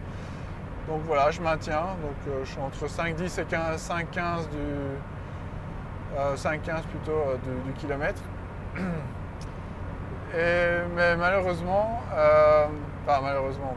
Donc 0.87 1.01
voilà, 1.05 1.29
je 1.29 1.41
maintiens. 1.41 1.81
Donc 2.01 2.15
euh, 2.27 2.45
je 2.45 2.51
suis 2.51 2.59
entre 2.61 2.85
5,10 2.85 3.41
et 3.41 3.43
5,15 3.43 4.49
du. 4.49 4.57
5,15 6.35 6.69
euh, 6.69 6.81
plutôt 6.89 7.11
euh, 7.11 7.37
du, 7.65 7.73
kilomètre. 7.73 8.21
Et, 10.33 10.79
mais 10.93 11.15
malheureusement, 11.15 12.01
enfin 12.11 13.21
malheureusement, 13.23 13.73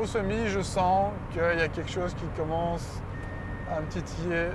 au 0.00 0.06
semi, 0.06 0.48
je 0.48 0.60
sens 0.60 1.12
qu'il 1.32 1.42
y 1.42 1.62
a 1.62 1.68
quelque 1.68 1.90
chose 1.90 2.14
qui 2.14 2.24
commence 2.34 3.02
à 3.70 3.80
me 3.82 3.86
titiller 3.88 4.46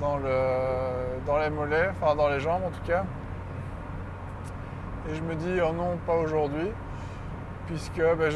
dans, 0.00 0.16
le, 0.16 1.24
dans 1.26 1.38
les 1.38 1.50
mollets, 1.50 1.90
enfin 1.90 2.14
dans 2.14 2.28
les 2.28 2.40
jambes 2.40 2.62
en 2.64 2.70
tout 2.70 2.86
cas. 2.86 3.04
Et 5.08 5.14
je 5.14 5.22
me 5.22 5.34
dis, 5.34 5.60
oh 5.62 5.72
non, 5.72 5.98
pas 6.06 6.14
aujourd'hui 6.14 6.72
puisque 7.66 8.00
ben, 8.00 8.30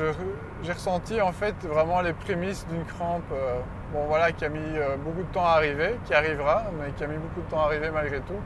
j'ai 0.63 0.73
ressenti 0.73 1.21
en 1.21 1.33
fait 1.33 1.55
vraiment 1.63 2.01
les 2.01 2.13
prémices 2.13 2.67
d'une 2.69 2.85
crampe 2.85 3.23
euh, 3.33 3.61
bon, 3.93 4.05
voilà, 4.07 4.33
qui 4.33 4.45
a 4.45 4.49
mis 4.49 4.59
euh, 4.59 4.97
beaucoup 4.97 5.23
de 5.23 5.33
temps 5.33 5.45
à 5.45 5.51
arriver, 5.51 5.97
qui 6.05 6.15
arrivera, 6.15 6.65
mais 6.79 6.91
qui 6.93 7.05
a 7.05 7.07
mis 7.07 7.17
beaucoup 7.17 7.41
de 7.41 7.51
temps 7.51 7.63
à 7.63 7.67
arriver 7.67 7.91
malgré 7.91 8.21
tout. 8.21 8.41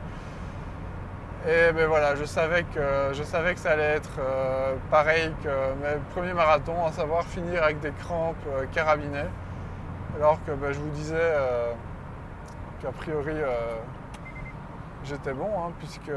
Et 1.47 1.71
ben 1.73 1.85
voilà, 1.87 2.15
je 2.15 2.25
savais 2.25 2.63
que, 2.63 3.13
je 3.13 3.21
savais 3.21 3.53
que 3.53 3.59
ça 3.59 3.71
allait 3.71 3.83
être 3.83 4.17
euh, 4.19 4.75
pareil 4.89 5.31
que 5.43 5.49
mes 5.49 5.99
premiers 6.15 6.33
marathons, 6.33 6.85
à 6.85 6.91
savoir 6.91 7.23
finir 7.23 7.63
avec 7.63 7.79
des 7.81 7.91
crampes 7.91 8.47
carabinées. 8.71 9.29
Alors 10.17 10.39
que 10.45 10.51
ben, 10.51 10.71
je 10.71 10.79
vous 10.79 10.89
disais 10.89 11.33
qu'a 12.85 12.91
priori 12.91 13.33
j'étais 15.03 15.33
bon, 15.33 15.49
hein, 15.57 15.71
puisque 15.79 16.11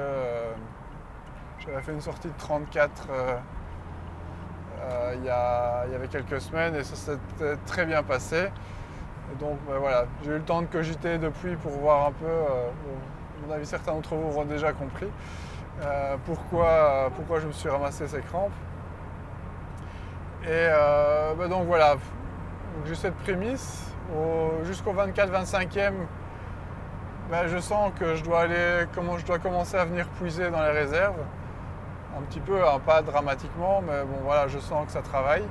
j'avais 1.59 1.81
fait 1.81 1.93
une 1.93 2.01
sortie 2.03 2.29
de 2.29 2.37
34 2.37 3.09
euh, 4.81 5.15
il, 5.17 5.25
y 5.25 5.95
avait 5.95 6.09
quelques 6.09 6.41
semaines 6.41 6.75
et 6.75 6.85
ça 6.85 6.95
s'était 6.95 7.57
très 7.67 7.87
bien 7.87 8.03
passé. 8.03 8.51
donc 9.41 9.59
ben 9.67 9.79
voilà, 9.79 10.05
j'ai 10.23 10.31
eu 10.31 10.35
le 10.35 10.43
temps 10.43 10.63
de 10.63 10.67
cogiter 10.67 11.19
depuis 11.19 11.57
pour 11.57 11.73
voir 11.73 12.09
un 12.09 12.13
peu, 12.13 12.27
euh, 12.27 12.69
à 12.69 13.47
mon 13.47 13.55
avis 13.55 13.67
certains 13.67 13.93
d'entre 13.93 14.15
vous 14.15 14.29
auront 14.29 14.45
déjà 14.45 14.73
compris, 14.73 15.09
euh, 15.83 16.17
pourquoi, 16.27 17.11
pourquoi 17.17 17.41
je 17.41 17.47
me 17.47 17.53
suis 17.53 17.69
ramassé 17.69 18.07
ces 18.07 18.21
crampes. 18.21 18.53
Et 20.45 20.69
ben 21.37 21.49
donc 21.49 21.67
voilà, 21.67 21.97
j'ai 22.87 22.95
cette 22.95 23.17
prémisse, 23.17 23.93
jusqu'au 24.65 24.95
24-25e, 24.95 25.93
ben 27.31 27.47
je 27.47 27.59
sens 27.59 27.93
que 27.99 28.15
je 28.15 28.25
dois 28.25 28.41
aller, 28.41 28.87
comment 28.95 29.19
je 29.19 29.27
dois 29.27 29.39
commencer 29.39 29.77
à 29.77 29.85
venir 29.85 30.07
puiser 30.09 30.51
dans 30.51 30.63
les 30.63 30.71
réserves 30.71 31.21
un 32.19 32.23
petit 32.23 32.41
peu, 32.41 32.67
hein, 32.67 32.81
pas 32.85 33.03
dramatiquement, 33.03 33.83
mais 33.87 34.03
bon 34.05 34.19
voilà, 34.25 34.49
je 34.49 34.59
sens 34.59 34.87
que 34.87 34.93
ça 34.93 35.03
travaille. 35.03 35.45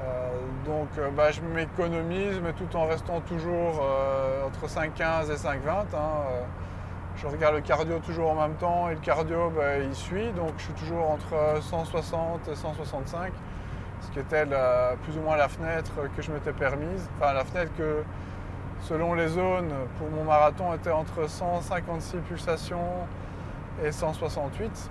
Euh, 0.00 0.28
donc 0.64 0.88
euh, 0.98 1.10
bah, 1.10 1.30
je 1.30 1.40
m'économise, 1.40 2.40
mais 2.42 2.52
tout 2.52 2.76
en 2.76 2.86
restant 2.86 3.20
toujours 3.20 3.82
euh, 3.82 4.46
entre 4.46 4.66
5,15 4.66 5.30
et 5.30 5.36
5,20. 5.36 5.46
Hein, 5.94 6.06
je 7.16 7.26
regarde 7.26 7.56
le 7.56 7.60
cardio 7.60 7.98
toujours 7.98 8.30
en 8.30 8.40
même 8.46 8.54
temps 8.54 8.88
et 8.88 8.94
le 8.94 9.00
cardio 9.00 9.50
bah, 9.50 9.78
il 9.78 9.94
suit, 9.94 10.30
donc 10.32 10.52
je 10.58 10.64
suis 10.64 10.74
toujours 10.74 11.10
entre 11.10 11.60
160 11.60 12.48
et 12.48 12.54
165, 12.54 13.32
ce 14.00 14.10
qui 14.10 14.20
était 14.20 14.46
plus 15.02 15.18
ou 15.18 15.22
moins 15.22 15.36
la 15.36 15.48
fenêtre 15.48 15.92
que 16.16 16.22
je 16.22 16.30
m'étais 16.30 16.52
permise. 16.52 17.08
Enfin 17.18 17.32
la 17.32 17.44
fenêtre 17.44 17.72
que 17.76 18.04
selon 18.82 19.14
les 19.14 19.28
zones 19.28 19.72
pour 19.98 20.10
mon 20.10 20.24
marathon 20.24 20.74
était 20.74 20.90
entre 20.90 21.28
156 21.28 22.18
pulsations 22.18 23.06
et 23.84 23.92
168. 23.92 24.90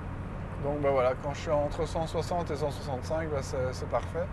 Donc 0.63 0.81
bah, 0.81 0.89
voilà, 0.91 1.13
quand 1.23 1.33
je 1.33 1.41
suis 1.41 1.51
entre 1.51 1.85
160 1.85 2.51
et 2.51 2.55
165, 2.55 3.29
bah, 3.29 3.37
c'est 3.41 3.89
parfait. 3.89 4.25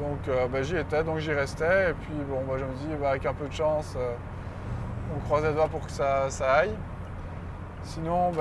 Donc 0.00 0.18
bah, 0.50 0.62
j'y 0.62 0.76
étais, 0.76 1.04
donc 1.04 1.18
j'y 1.18 1.32
restais. 1.32 1.90
Et 1.90 1.94
puis 1.94 2.14
bon, 2.28 2.40
je 2.56 2.64
me 2.64 2.72
dis, 2.74 3.04
avec 3.04 3.26
un 3.26 3.34
peu 3.34 3.46
de 3.46 3.52
chance, 3.52 3.94
euh, 3.96 4.14
on 5.14 5.20
croise 5.20 5.44
les 5.44 5.52
doigts 5.52 5.68
pour 5.68 5.84
que 5.86 5.92
ça, 5.92 6.28
aille. 6.40 6.74
Sinon, 7.82 8.32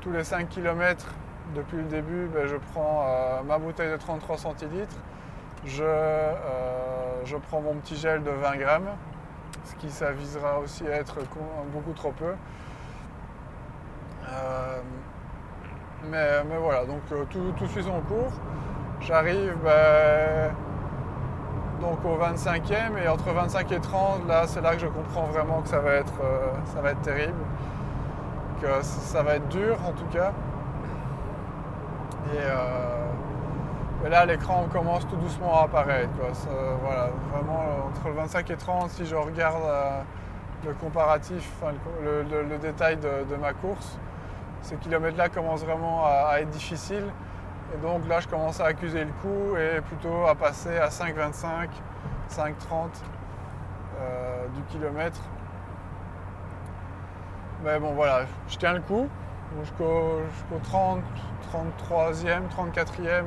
tous 0.00 0.12
les 0.12 0.24
5 0.24 0.48
km 0.48 1.06
depuis 1.54 1.78
le 1.78 1.84
début, 1.84 2.28
je 2.46 2.56
prends 2.72 3.04
euh, 3.06 3.42
ma 3.42 3.58
bouteille 3.58 3.90
de 3.90 3.96
33 3.96 4.38
centilitres. 4.38 4.96
Je, 5.64 5.84
je, 7.24 7.36
prends 7.36 7.60
mon 7.60 7.74
petit 7.74 7.96
gel 7.96 8.22
de 8.22 8.30
20 8.30 8.56
grammes, 8.56 8.88
ce 9.64 9.74
qui 9.74 9.90
s'avisera 9.90 10.58
aussi 10.58 10.86
à 10.86 10.92
être 10.92 11.18
beaucoup 11.72 11.92
trop 11.92 12.12
peu. 12.12 12.32
Mais, 16.08 16.42
voilà, 16.58 16.84
donc 16.86 17.02
euh, 17.12 17.24
tout, 17.28 17.66
suit 17.66 17.82
son 17.82 18.00
cours. 18.00 18.32
J'arrive 19.00 19.56
ben, 19.62 20.52
donc 21.80 22.04
au 22.04 22.16
25e 22.18 22.98
et 23.02 23.08
entre 23.08 23.32
25 23.32 23.72
et 23.72 23.80
30, 23.80 24.26
là 24.28 24.46
c'est 24.46 24.60
là 24.60 24.74
que 24.74 24.80
je 24.80 24.86
comprends 24.86 25.24
vraiment 25.24 25.62
que 25.62 25.68
ça 25.68 25.78
va 25.78 25.92
être, 25.92 26.20
euh, 26.22 26.48
ça 26.74 26.80
va 26.80 26.90
être 26.90 27.00
terrible, 27.00 27.38
que 28.60 28.82
ça 28.82 29.22
va 29.22 29.36
être 29.36 29.48
dur 29.48 29.76
en 29.86 29.92
tout 29.92 30.06
cas. 30.12 30.32
Et, 32.32 32.38
euh, 34.04 34.08
là 34.08 34.26
l'écran 34.26 34.66
commence 34.72 35.06
tout 35.08 35.16
doucement 35.16 35.60
à 35.60 35.64
apparaître. 35.64 36.10
voilà, 36.82 37.08
vraiment 37.32 37.86
entre 37.88 38.08
le 38.08 38.14
25 38.14 38.50
et 38.50 38.56
30, 38.56 38.90
si 38.90 39.06
je 39.06 39.16
regarde 39.16 39.62
le 40.64 40.72
comparatif, 40.74 41.50
le, 42.02 42.58
détail 42.58 42.96
de 42.96 43.36
ma 43.36 43.52
course, 43.52 43.98
ces 44.62 44.76
kilomètres-là 44.76 45.28
commencent 45.28 45.64
vraiment 45.64 46.04
à, 46.04 46.40
être 46.40 46.50
difficiles. 46.50 47.06
Et 47.74 47.78
donc 47.78 48.06
là, 48.08 48.20
je 48.20 48.28
commence 48.28 48.60
à 48.60 48.66
accuser 48.66 49.04
le 49.04 49.12
coup 49.22 49.56
et 49.56 49.80
plutôt 49.80 50.26
à 50.26 50.34
passer 50.34 50.76
à 50.78 50.88
5,25, 50.88 51.68
5,30 52.30 52.88
euh, 54.00 54.46
du 54.54 54.62
kilomètre. 54.64 55.20
Mais 57.64 57.78
bon, 57.78 57.92
voilà, 57.92 58.22
je 58.48 58.56
tiens 58.56 58.72
le 58.72 58.80
coup. 58.80 59.08
Jusqu'au 59.60 60.20
30, 60.62 61.00
33e, 61.52 62.42
34e, 62.48 63.24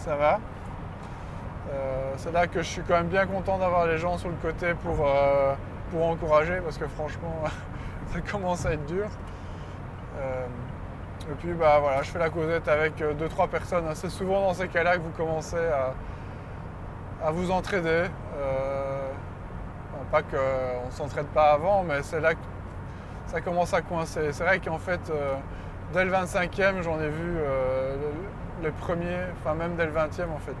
ça 0.00 0.16
va. 0.16 0.40
Euh, 1.70 2.14
c'est 2.16 2.32
là 2.32 2.46
que 2.46 2.62
je 2.62 2.66
suis 2.66 2.82
quand 2.82 2.94
même 2.94 3.08
bien 3.08 3.26
content 3.26 3.58
d'avoir 3.58 3.86
les 3.86 3.98
gens 3.98 4.18
sur 4.18 4.28
le 4.28 4.34
côté 4.36 4.74
pour, 4.74 5.06
euh, 5.06 5.54
pour 5.90 6.06
encourager 6.06 6.60
parce 6.60 6.78
que 6.78 6.88
franchement, 6.88 7.42
ça 8.12 8.20
commence 8.20 8.66
à 8.66 8.72
être 8.72 8.86
dur. 8.86 9.06
Euh, 10.18 10.46
et 11.30 11.34
puis 11.34 11.52
bah 11.52 11.78
voilà, 11.80 12.02
je 12.02 12.10
fais 12.10 12.18
la 12.18 12.30
causette 12.30 12.66
avec 12.66 13.00
euh, 13.00 13.12
deux 13.14 13.28
trois 13.28 13.46
personnes. 13.46 13.84
C'est 13.94 14.08
souvent 14.08 14.40
dans 14.40 14.54
ces 14.54 14.68
cas-là 14.68 14.96
que 14.96 15.02
vous 15.02 15.10
commencez 15.10 15.56
à, 17.22 17.30
vous 17.30 17.50
entraider. 17.50 18.06
Pas 20.10 20.22
qu'on 20.22 20.86
ne 20.86 20.90
s'entraide 20.90 21.26
pas 21.26 21.52
avant, 21.52 21.84
mais 21.84 22.02
c'est 22.02 22.18
là 22.18 22.34
que 22.34 22.40
ça 23.26 23.40
commence 23.40 23.72
à 23.72 23.80
coincer. 23.80 24.32
C'est 24.32 24.42
vrai 24.42 24.58
qu'en 24.58 24.78
fait, 24.78 25.00
dès 25.92 26.04
le 26.04 26.10
25e, 26.10 26.82
j'en 26.82 26.98
ai 26.98 27.08
vu 27.08 27.38
les 28.62 28.70
premiers, 28.70 29.24
enfin 29.40 29.54
même 29.54 29.76
dès 29.76 29.86
le 29.86 29.92
20e 29.92 30.30
en 30.34 30.38
fait. 30.38 30.54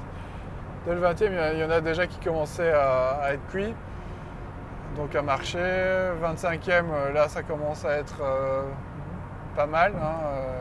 Dès 0.86 0.94
le 0.94 1.00
20e, 1.00 1.52
il 1.54 1.60
y 1.60 1.64
en 1.64 1.70
a 1.70 1.80
déjà 1.80 2.06
qui 2.06 2.18
commençaient 2.20 2.72
à, 2.72 3.32
être 3.32 3.46
cuits, 3.48 3.74
donc 4.96 5.14
à 5.14 5.22
marcher. 5.22 5.58
25e, 6.22 7.12
là, 7.12 7.28
ça 7.28 7.42
commence 7.42 7.84
à 7.84 7.98
être 7.98 8.22
pas 9.54 9.66
mal. 9.66 9.92
Hein, 9.96 10.24
euh, 10.24 10.58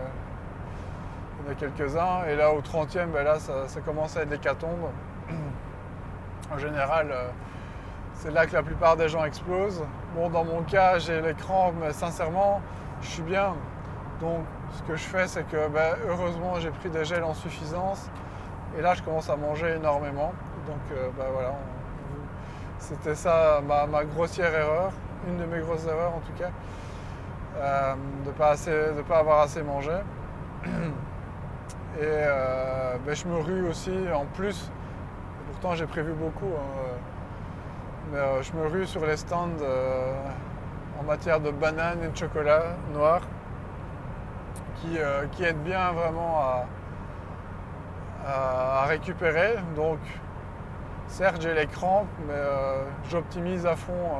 il 1.40 1.46
y 1.46 1.50
en 1.50 1.52
a 1.52 1.56
quelques-uns. 1.56 2.26
Et 2.28 2.36
là, 2.36 2.52
au 2.52 2.62
30e, 2.62 3.08
ben 3.08 3.24
là, 3.24 3.40
ça, 3.40 3.82
commence 3.82 4.18
à 4.18 4.22
être 4.22 4.30
l'hécatombe. 4.30 4.90
en 6.54 6.58
général, 6.58 7.10
euh, 7.12 7.28
c'est 8.14 8.32
là 8.32 8.46
que 8.46 8.54
la 8.54 8.64
plupart 8.64 8.98
des 8.98 9.10
gens 9.10 9.24
explosent. 9.24 9.84
Bon, 10.16 10.30
dans 10.30 10.44
mon 10.44 10.64
cas, 10.64 11.00
j'ai 11.00 11.22
l'écran, 11.22 11.74
mais 11.80 11.94
sincèrement, 11.94 12.62
je 13.02 13.08
suis 13.08 13.24
bien. 13.24 13.56
Donc, 14.20 14.44
ce 14.74 14.84
que 14.84 14.96
je 14.96 15.04
fais, 15.04 15.28
c'est 15.28 15.44
que 15.44 15.68
ben, 15.68 15.96
heureusement, 16.08 16.60
j'ai 16.60 16.72
pris 16.72 16.90
des 16.90 17.06
gels 17.06 17.24
en 17.24 17.34
suffisance. 17.34 18.10
Et 18.78 18.82
là, 18.82 18.94
je 18.94 19.02
commence 19.02 19.30
à 19.30 19.36
manger 19.36 19.76
énormément. 19.76 20.34
Donc, 20.68 20.98
ben, 21.18 21.26
voilà, 21.34 21.54
c'était 22.78 23.16
ça 23.16 23.62
ma, 23.68 24.04
grossière 24.06 24.54
erreur, 24.54 24.92
une 25.28 25.38
de 25.38 25.46
mes 25.46 25.60
grosses 25.60 25.86
erreurs 25.86 26.14
en 26.16 26.20
tout 26.20 26.34
cas. 26.38 26.50
Euh, 27.58 27.96
de 28.24 28.30
ne 28.30 28.34
pas, 28.34 28.56
pas 29.08 29.20
avoir 29.20 29.42
assez 29.42 29.64
mangé. 29.64 29.92
Et 30.66 32.02
euh, 32.02 32.96
ben, 33.06 33.16
je 33.16 33.28
me 33.28 33.38
rue 33.38 33.68
aussi 33.68 33.94
en 34.14 34.26
plus. 34.26 34.72
Pourtant 35.52 35.76
j'ai 35.76 35.88
prévu 35.88 36.14
beaucoup. 36.14 36.46
Hein, 36.46 37.00
mais 38.12 38.44
je 38.44 38.54
me 38.54 38.68
rue 38.68 38.88
sur 38.88 39.06
les 39.06 39.18
stands 39.18 39.50
en 41.00 41.04
matière 41.04 41.40
de 41.40 41.52
bananes 41.52 42.00
et 42.04 42.08
de 42.08 42.18
chocolat 42.18 42.64
noir 42.94 43.22
qui, 44.82 44.98
qui 45.32 45.44
aident 45.44 45.64
bien 45.64 45.92
vraiment 45.92 46.66
à 48.26 48.86
récupérer. 48.86 49.56
Donc 49.76 50.00
certes 51.08 51.42
j'ai 51.42 51.54
les 51.54 51.68
crampes, 51.68 52.08
mais 52.28 52.42
j'optimise 53.10 53.66
à 53.66 53.76
fond 53.76 54.18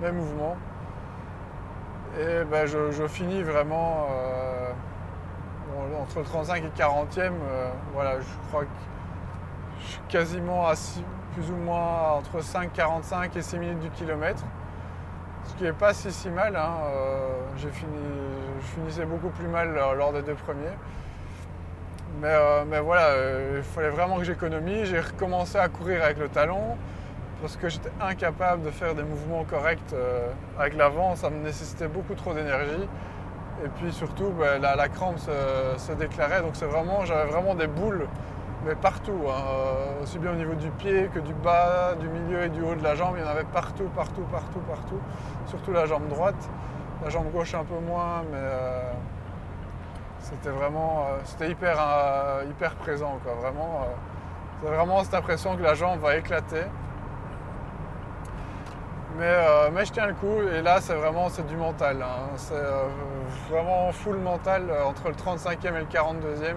mes 0.00 0.12
mouvements. 0.12 0.56
Et 2.18 2.44
ben, 2.44 2.66
je, 2.66 3.06
finis 3.06 3.42
vraiment 3.42 4.06
entre 6.00 6.18
le 6.18 6.24
35 6.24 6.64
et 6.64 6.80
40e. 6.80 7.32
voilà, 7.94 8.20
je 8.20 8.48
crois 8.48 8.62
que 8.62 8.68
je 9.80 9.86
suis 9.86 10.00
quasiment 10.08 10.66
à 10.66 10.74
plus 11.34 11.50
ou 11.50 11.56
moins 11.56 12.12
entre 12.18 12.40
5,45 12.40 13.36
et 13.36 13.42
6 13.42 13.58
minutes 13.58 13.80
du 13.80 13.90
kilomètre. 13.90 14.44
Ce 15.50 15.56
qui 15.56 15.64
n'est 15.64 15.72
pas 15.72 15.92
si 15.92 16.12
si 16.12 16.28
mal. 16.28 16.54
Hein. 16.54 16.74
Euh, 16.94 17.70
fini, 17.72 17.98
je 18.60 18.66
finissais 18.66 19.04
beaucoup 19.04 19.30
plus 19.30 19.48
mal 19.48 19.74
lors 19.74 20.12
des 20.12 20.22
deux 20.22 20.34
premiers. 20.34 20.76
Mais, 22.20 22.28
euh, 22.28 22.80
voilà, 22.84 23.06
euh, 23.08 23.54
il 23.56 23.62
fallait 23.62 23.90
vraiment 23.90 24.18
que 24.18 24.24
j'économise. 24.24 24.90
J'ai 24.90 25.00
recommencé 25.00 25.58
à 25.58 25.68
courir 25.68 26.04
avec 26.04 26.18
le 26.18 26.28
talon 26.28 26.76
parce 27.40 27.56
que 27.56 27.68
j'étais 27.68 27.90
incapable 28.00 28.62
de 28.62 28.70
faire 28.70 28.94
des 28.94 29.02
mouvements 29.02 29.44
corrects 29.44 29.94
avec 30.58 30.76
l'avant. 30.76 31.16
Ça 31.16 31.30
me 31.30 31.42
nécessitait 31.42 31.88
beaucoup 31.88 32.14
trop 32.14 32.32
d'énergie. 32.32 32.88
Et 33.64 33.68
puis 33.76 33.92
surtout, 33.92 34.30
ben, 34.38 34.60
la, 34.60 34.88
crampe 34.88 35.18
se, 35.18 35.92
déclarait. 35.92 36.42
Donc 36.42 36.52
c'est 36.54 36.66
vraiment, 36.66 37.04
j'avais 37.04 37.28
vraiment 37.28 37.56
des 37.56 37.66
boules 37.66 38.06
mais 38.64 38.74
partout, 38.74 39.18
hein. 39.28 39.42
euh, 39.48 40.02
aussi 40.02 40.18
bien 40.18 40.32
au 40.32 40.34
niveau 40.34 40.54
du 40.54 40.70
pied 40.70 41.08
que 41.12 41.18
du 41.18 41.32
bas, 41.32 41.94
du 41.98 42.08
milieu 42.08 42.44
et 42.44 42.48
du 42.48 42.62
haut 42.62 42.74
de 42.74 42.82
la 42.82 42.94
jambe, 42.94 43.14
il 43.16 43.22
y 43.22 43.26
en 43.26 43.30
avait 43.30 43.44
partout, 43.44 43.88
partout, 43.94 44.22
partout, 44.30 44.60
partout, 44.60 45.00
surtout 45.46 45.72
la 45.72 45.86
jambe 45.86 46.08
droite, 46.08 46.50
la 47.02 47.08
jambe 47.08 47.30
gauche 47.32 47.54
un 47.54 47.64
peu 47.64 47.78
moins, 47.78 48.22
mais 48.30 48.38
euh, 48.38 48.92
c'était 50.18 50.50
vraiment, 50.50 51.06
euh, 51.06 51.18
c'était 51.24 51.50
hyper, 51.50 51.78
hyper 52.50 52.74
présent, 52.76 53.18
quoi, 53.24 53.32
vraiment, 53.34 53.86
c'est 54.62 54.68
vraiment 54.68 55.02
cette 55.04 55.14
impression 55.14 55.56
que 55.56 55.62
la 55.62 55.74
jambe 55.74 55.98
va 56.00 56.16
éclater. 56.16 56.64
Mais, 59.18 59.84
je 59.84 59.92
tiens 59.92 60.06
le 60.06 60.14
coup, 60.14 60.40
et 60.54 60.62
là 60.62 60.80
c'est 60.80 60.94
vraiment 60.94 61.28
c'est 61.28 61.46
du 61.46 61.56
mental, 61.56 62.00
hein. 62.00 62.30
c'est 62.36 62.54
vraiment 63.50 63.90
full 63.92 64.16
mental 64.18 64.70
entre 64.86 65.08
le 65.08 65.14
35e 65.14 65.74
et 65.74 65.80
le 65.80 65.84
42e. 65.86 66.56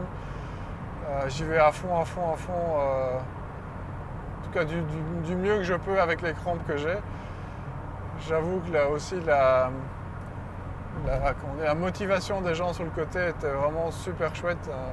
Euh, 1.10 1.28
j'y 1.28 1.44
vais 1.44 1.58
à 1.58 1.72
fond, 1.72 2.00
à 2.00 2.06
fond, 2.06 2.34
à 2.34 2.38
fond. 2.38 2.52
Euh, 2.54 3.18
en 3.18 4.46
tout 4.46 4.52
cas, 4.52 4.64
du, 4.64 5.36
mieux 5.36 5.58
que 5.58 5.64
je 5.64 5.74
peux 5.74 6.00
avec 6.00 6.22
les 6.22 6.34
crampes 6.34 6.66
que 6.68 6.78
j'ai. 6.78 6.98
J'avoue 8.28 8.62
que 8.62 8.72
là 8.72 8.88
aussi, 8.88 9.20
la, 9.22 9.70
la, 11.62 11.76
motivation 11.76 12.42
des 12.42 12.56
gens 12.56 12.72
sur 12.74 12.84
le 12.84 12.92
côté 12.92 13.30
était 13.30 13.50
vraiment 13.50 13.92
super 13.92 14.34
chouette. 14.36 14.70
Euh, 14.70 14.92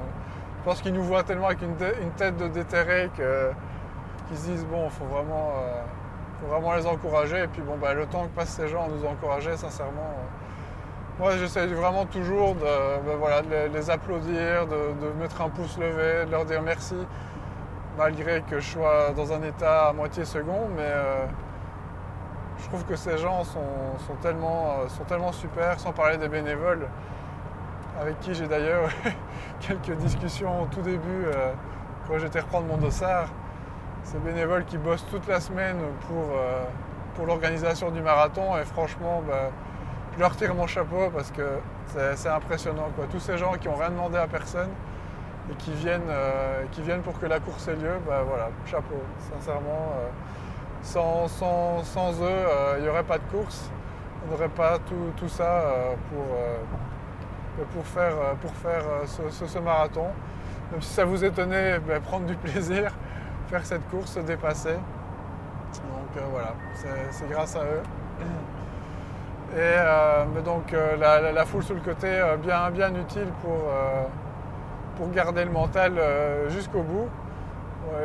je 0.59 0.65
pense 0.65 0.81
qu'ils 0.81 0.93
nous 0.93 1.03
voient 1.03 1.23
tellement 1.23 1.47
avec 1.47 1.61
une, 1.61 1.75
tête 2.17 2.37
de 2.37 2.47
déterré 2.47 3.09
qu'ils 3.15 4.37
se 4.37 4.45
disent 4.47 4.65
bon, 4.65 4.89
faut 4.89 5.05
vraiment, 5.05 5.53
vraiment 6.47 6.75
les 6.75 6.85
encourager. 6.85 7.43
Et 7.43 7.47
puis 7.47 7.61
bon, 7.61 7.77
bah, 7.77 7.93
le 7.93 8.05
temps 8.05 8.23
que 8.23 8.35
passent 8.35 8.49
ces 8.55 8.67
gens 8.67 8.85
à 8.85 8.87
nous 8.87 9.05
encourager, 9.05 9.55
sincèrement, 9.57 10.15
moi, 11.19 11.37
j'essaie 11.37 11.67
vraiment 11.67 12.05
toujours 12.05 12.55
de, 12.55 12.61
ben 12.61 13.69
les, 13.73 13.89
applaudir, 13.89 14.65
de, 14.67 15.19
mettre 15.19 15.41
un 15.41 15.49
pouce 15.49 15.77
levé, 15.77 16.25
de 16.25 16.31
leur 16.31 16.45
dire 16.45 16.61
merci, 16.61 16.95
malgré 17.97 18.41
que 18.41 18.59
je 18.59 18.71
sois 18.71 19.11
dans 19.15 19.31
un 19.33 19.43
état 19.43 19.89
à 19.89 19.93
moitié 19.93 20.25
second. 20.25 20.69
Mais 20.75 20.83
euh, 20.83 21.25
je 22.57 22.67
trouve 22.69 22.85
que 22.85 22.95
ces 22.95 23.17
gens 23.17 23.43
sont, 23.43 23.61
tellement, 24.21 24.77
euh, 24.79 24.87
sont 24.87 25.03
tellement 25.03 25.31
super, 25.31 25.79
sans 25.79 25.91
parler 25.91 26.17
des 26.17 26.29
bénévoles, 26.29 26.87
avec 27.99 28.19
qui 28.21 28.33
j'ai 28.33 28.47
d'ailleurs 28.47 28.89
quelques 29.59 29.95
discussions 29.97 30.63
au 30.63 30.65
tout 30.67 30.81
début, 30.81 31.25
euh, 31.25 31.51
quand 32.07 32.17
j'étais 32.19 32.39
reprendre 32.39 32.67
mon 32.67 32.77
dossard. 32.77 33.27
Ces 34.03 34.17
bénévoles 34.17 34.65
qui 34.65 34.79
bossent 34.79 35.05
toute 35.11 35.27
la 35.27 35.39
semaine 35.39 35.77
pour, 36.07 36.33
pour 37.13 37.27
l'organisation 37.27 37.91
du 37.91 38.01
marathon, 38.01 38.57
et 38.57 38.65
franchement, 38.65 39.21
ben, 39.27 39.51
je 40.13 40.19
leur 40.19 40.35
tire 40.35 40.53
mon 40.53 40.67
chapeau 40.67 41.09
parce 41.13 41.31
que 41.31 41.59
c'est 42.15 42.29
impressionnant. 42.29 42.89
Quoi. 42.95 43.05
Tous 43.09 43.19
ces 43.19 43.37
gens 43.37 43.53
qui 43.53 43.67
n'ont 43.67 43.75
rien 43.75 43.89
demandé 43.89 44.17
à 44.17 44.27
personne 44.27 44.69
et 45.49 45.55
qui 45.55 45.71
viennent, 45.71 46.09
euh, 46.09 46.63
qui 46.71 46.81
viennent 46.81 47.01
pour 47.01 47.19
que 47.19 47.25
la 47.25 47.39
course 47.39 47.67
ait 47.67 47.75
lieu, 47.75 47.93
bah 48.07 48.23
voilà, 48.27 48.49
chapeau. 48.65 49.01
Sincèrement, 49.33 49.93
euh, 49.97 51.27
sans, 51.83 52.21
eux, 52.21 52.25
euh, 52.25 52.75
il 52.77 52.83
n'y 52.83 52.89
aurait 52.89 53.03
pas 53.03 53.17
de 53.17 53.23
course. 53.31 53.69
On 54.25 54.31
n'aurait 54.31 54.49
pas 54.49 54.77
tout, 55.17 55.27
ça 55.29 55.63
pour, 56.09 57.65
pour 57.73 57.85
faire, 57.87 58.13
pour 58.39 58.53
faire 58.53 58.83
ce, 59.07 59.57
marathon. 59.57 60.05
Même 60.71 60.81
si 60.81 60.93
ça 60.93 61.05
vous 61.05 61.25
étonnait, 61.25 61.79
bah, 61.79 61.99
prendre 61.99 62.27
du 62.27 62.35
plaisir, 62.37 62.91
faire 63.47 63.65
cette 63.65 63.89
course, 63.89 64.11
se 64.11 64.19
dépasser. 64.19 64.75
Donc 64.75 66.23
voilà, 66.31 66.53
c'est 67.11 67.27
grâce 67.29 67.55
à 67.55 67.63
eux. 67.63 67.81
Et 69.53 69.57
euh, 69.59 70.23
donc 70.45 70.73
euh, 70.73 70.95
la, 70.95 71.45
foule 71.45 71.63
sur 71.63 71.75
le 71.75 71.81
côté, 71.81 72.07
euh, 72.07 72.37
bien, 72.37 72.71
bien 72.71 72.95
utile 72.95 73.27
pour, 73.41 73.69
pour 74.95 75.11
garder 75.11 75.43
le 75.43 75.51
mental 75.51 75.93
jusqu'au 76.47 76.83
bout. 76.83 77.09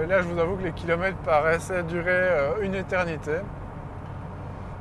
là, 0.09 0.22
je 0.22 0.28
vous 0.28 0.38
avoue 0.40 0.56
que 0.56 0.64
les 0.64 0.72
kilomètres 0.72 1.18
paraissaient 1.18 1.85
durer 1.85 2.30
une 2.62 2.74
éternité. 2.74 3.37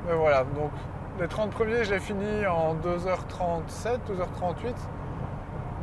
Mais 0.08 0.14
voilà, 0.14 0.40
donc 0.40 0.72
les 1.20 1.28
30 1.28 1.52
premiers, 1.52 1.84
j'ai 1.84 2.00
fini 2.00 2.46
en 2.48 2.76
2h37, 2.76 4.00
2h38. 4.10 4.74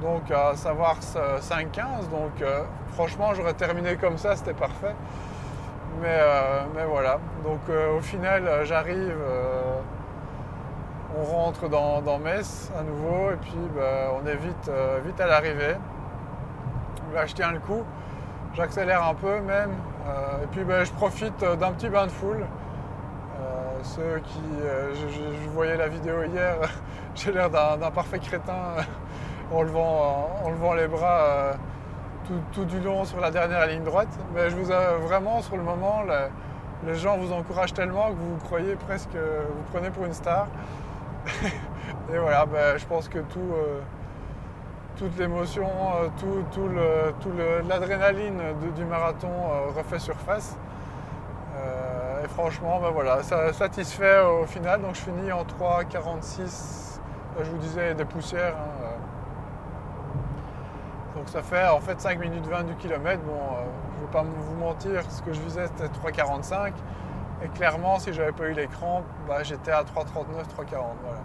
Donc 0.01 0.31
à 0.33 0.57
savoir 0.57 0.97
5h15. 0.99 2.09
Donc 2.11 2.45
franchement, 2.93 3.35
j'aurais 3.35 3.55
terminé 3.55 3.95
comme 3.97 4.19
ça, 4.19 4.35
c'était 4.35 4.55
parfait. 4.55 4.95
Mais, 6.01 6.19
mais, 6.75 6.85
voilà. 6.87 7.21
Donc 7.45 7.61
au 7.69 8.01
final, 8.01 8.65
j'arrive 8.65 9.15
on 11.19 11.25
rentre 11.25 11.69
dans, 11.69 12.19
Metz 12.19 12.71
à 12.79 12.83
nouveau 12.83 13.31
et 13.33 13.37
puis 13.37 13.59
bah, 13.75 14.13
on 14.21 14.27
est 14.27 14.37
vite, 14.37 14.69
euh, 14.69 15.01
à 15.19 15.27
l'arrivée. 15.27 15.77
Là 17.15 17.27
je 17.27 17.35
tiens 17.35 17.53
le 17.53 17.59
coup, 17.59 17.83
j'accélère 18.55 19.05
un 19.07 19.15
peu 19.15 19.41
même 19.41 19.73
euh, 20.09 20.45
et 20.45 20.47
puis 20.51 20.65
bah, 20.65 20.85
je 20.85 20.93
profite 20.93 21.39
d'un 21.41 21.73
petit 21.73 21.89
bain 21.89 22.07
de 22.07 22.11
foule. 22.11 22.47
Euh, 23.41 23.83
ceux 23.83 24.21
qui. 24.25 24.41
Je, 24.95 25.49
voyais 25.51 25.77
la 25.77 25.89
vidéo 25.89 26.23
hier, 26.25 26.57
j'ai 27.15 27.33
l'air 27.33 27.51
d'un 27.51 27.91
parfait 27.91 28.19
crétin 28.19 28.77
en 29.53 29.63
levant, 29.63 30.75
les 30.75 30.89
bras 30.89 31.53
tout, 32.53 32.65
du 32.65 32.81
long 32.81 33.05
sur 33.05 33.21
la 33.21 33.31
dernière 33.31 33.67
ligne 33.67 33.85
droite. 33.85 34.09
Mais 34.35 34.49
je 34.49 34.57
vous 34.57 34.73
vraiment 35.07 35.43
sur 35.43 35.57
le 35.59 35.63
moment, 35.63 36.03
les 36.87 36.95
gens 36.95 37.19
vous 37.19 37.33
encouragent 37.33 37.75
tellement 37.75 38.09
que 38.09 38.15
vous 38.15 38.37
croyez 38.45 38.77
presque, 38.77 39.15
vous 39.15 39.63
prenez 39.73 39.91
pour 39.91 40.07
une 40.07 40.15
star. 40.15 40.47
et 42.13 42.19
voilà, 42.19 42.47
ben, 42.47 42.77
je 42.77 42.87
pense 42.87 43.09
que 43.09 43.19
tout, 43.19 43.41
euh, 43.55 43.81
toute 44.97 45.17
l'émotion, 45.19 45.69
euh, 45.69 46.09
tout, 46.51 46.69
l'adrénaline 47.69 48.41
du 48.75 48.85
marathon 48.85 49.29
euh, 49.29 49.71
refait 49.77 49.99
surface. 49.99 50.57
et 52.25 52.29
franchement, 52.29 52.81
ben, 52.81 52.91
voilà, 52.91 53.23
ça 53.23 53.53
satisfait 53.53 54.21
au 54.21 54.47
final. 54.47 54.81
Donc 54.83 54.95
je 54.95 55.01
finis 55.01 55.33
en 55.33 55.45
3,46. 55.45 57.01
Je 57.41 57.51
vous 57.51 57.59
disais 57.59 57.95
des 57.95 58.05
poussières. 58.05 58.55
Hein, 58.57 58.89
donc 61.17 61.29
ça 61.29 61.43
fait 61.43 61.69
en 61.69 61.81
fait 61.81 62.01
5 62.01 62.19
minutes 62.19 62.47
20 62.47 62.65
du 62.65 62.75
kilomètre. 62.77 63.23
Bon, 63.23 63.39
je 63.97 64.03
ne 64.03 64.07
vais 64.07 64.13
pas 64.13 64.23
vous 64.23 64.57
mentir, 64.57 65.03
ce 65.09 65.23
que 65.23 65.33
je 65.33 65.41
visais 65.41 65.67
c'était 65.67 65.89
3,45. 66.23 66.73
Et 67.45 67.49
clairement, 67.49 67.99
si 67.99 68.13
j'avais 68.13 68.33
pas 68.33 68.49
eu 68.49 68.53
l'écran, 68.53 69.03
bah, 69.27 69.43
j'étais 69.43 69.73
à 69.73 69.83
3,39, 69.83 69.85
3,40. 69.85 70.85
Voilà. 71.03 71.19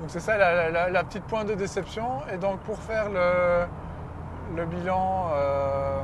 Donc 0.00 0.08
c'est 0.08 0.20
ça 0.20 0.36
la, 0.36 1.04
petite 1.04 1.24
pointe 1.24 1.48
de 1.48 1.54
déception. 1.54 2.20
Et 2.32 2.36
donc 2.36 2.60
pour 2.60 2.78
faire 2.78 3.08
le, 3.10 4.64
bilan 4.66 5.30
euh, 5.34 6.00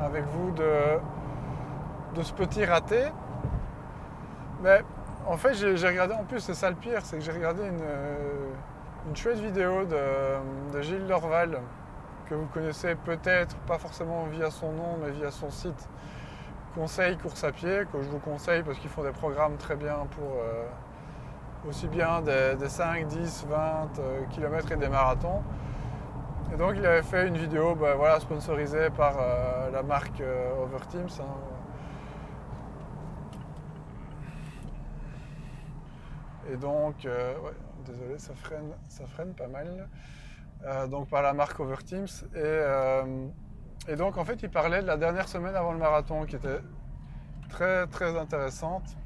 avec 0.00 0.24
vous 0.26 0.52
de, 0.52 2.22
ce 2.22 2.32
petit 2.32 2.64
raté, 2.64 3.02
mais 4.62 4.82
en 5.26 5.36
fait 5.36 5.54
j'ai 5.54 5.88
regardé 5.88 6.14
en 6.14 6.24
plus, 6.24 6.40
c'est 6.40 6.54
ça 6.54 6.70
le 6.70 6.76
pire, 6.76 7.00
c'est 7.02 7.18
que 7.18 7.24
j'ai 7.24 7.32
regardé 7.32 7.62
une, 7.66 9.08
une, 9.08 9.16
chouette 9.16 9.38
vidéo 9.38 9.84
de, 9.84 10.76
de 10.76 10.82
Gilles 10.82 11.06
Lorval 11.08 11.58
que 12.28 12.34
vous 12.34 12.46
connaissez 12.46 12.94
peut-être, 12.94 13.56
pas 13.66 13.78
forcément 13.78 14.24
via 14.30 14.50
son 14.50 14.72
nom, 14.72 14.98
mais 15.02 15.10
via 15.10 15.30
son 15.30 15.50
site 15.50 15.88
conseil 16.74 17.16
course 17.16 17.44
à 17.44 17.52
pied, 17.52 17.82
que 17.92 18.02
je 18.02 18.08
vous 18.08 18.18
conseille 18.18 18.62
parce 18.62 18.78
qu'ils 18.78 18.90
font 18.90 19.04
des 19.04 19.12
programmes 19.12 19.56
très 19.56 19.76
bien 19.76 20.06
pour 20.10 20.32
euh, 20.38 20.66
aussi 21.68 21.86
bien 21.86 22.20
des, 22.20 22.68
5, 22.68 23.06
10, 23.06 23.46
20 23.48 23.88
km 24.30 24.72
et 24.72 24.76
des 24.76 24.88
marathons. 24.88 25.42
Et 26.52 26.56
donc 26.56 26.74
il 26.76 26.84
avait 26.84 27.02
fait 27.02 27.28
une 27.28 27.36
vidéo 27.36 27.74
ben, 27.74 27.94
voilà, 27.96 28.20
sponsorisée 28.20 28.90
par 28.90 29.16
euh, 29.18 29.70
la 29.70 29.82
marque 29.82 30.20
euh, 30.20 30.62
Overteams. 30.62 31.08
Hein. 31.20 31.36
Et 36.52 36.56
donc, 36.56 37.08
désolé, 37.86 38.18
ça 38.18 38.34
freine, 38.34 38.70
ça 38.86 39.06
freine 39.06 39.32
pas 39.32 39.46
mal. 39.46 39.88
donc 40.90 41.08
par 41.08 41.22
la 41.22 41.32
marque 41.32 41.58
Overteams. 41.58 42.06
Et, 42.36 43.43
et 43.86 43.96
donc 43.96 44.16
en 44.16 44.24
fait, 44.24 44.42
il 44.42 44.50
parlait 44.50 44.82
de 44.82 44.86
la 44.86 44.96
dernière 44.96 45.28
semaine 45.28 45.54
avant 45.54 45.72
le 45.72 45.78
marathon 45.78 46.24
qui 46.24 46.36
était 46.36 46.60
très 47.48 47.86
très 47.86 48.16
intéressante. 48.18 48.96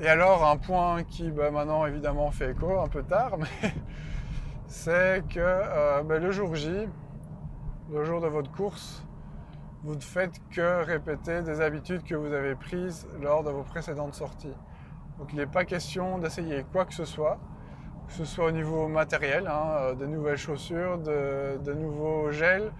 Et 0.00 0.06
alors 0.06 0.46
un 0.46 0.56
point 0.56 1.02
qui 1.02 1.30
bah, 1.30 1.50
maintenant 1.50 1.84
évidemment 1.86 2.30
fait 2.30 2.52
écho 2.52 2.78
un 2.78 2.88
peu 2.88 3.02
tard, 3.02 3.38
mais 3.38 3.72
c'est 4.66 5.24
que 5.28 6.02
bah, 6.02 6.18
le 6.18 6.30
jour 6.30 6.54
J, 6.54 6.86
le 7.90 8.04
jour 8.04 8.20
de 8.20 8.28
votre 8.28 8.50
course, 8.52 9.02
vous 9.82 9.94
ne 9.94 10.00
faites 10.00 10.40
que 10.50 10.84
répéter 10.84 11.42
des 11.42 11.60
habitudes 11.60 12.02
que 12.02 12.14
vous 12.14 12.32
avez 12.32 12.54
prises 12.54 13.08
lors 13.20 13.42
de 13.42 13.50
vos 13.50 13.62
précédentes 13.62 14.14
sorties. 14.14 14.54
Donc 15.18 15.32
il 15.32 15.36
n'est 15.36 15.46
pas 15.46 15.64
question 15.64 16.18
d'essayer 16.18 16.64
quoi 16.70 16.84
que 16.84 16.94
ce 16.94 17.04
soit, 17.04 17.38
que 18.08 18.14
ce 18.14 18.24
soit 18.24 18.46
au 18.46 18.50
niveau 18.50 18.88
matériel, 18.88 19.46
hein, 19.46 19.66
euh, 19.80 19.94
de 19.94 20.06
nouvelles 20.06 20.38
chaussures, 20.38 20.98
de, 20.98 21.72
nouveaux 21.74 22.30
gels, 22.30 22.72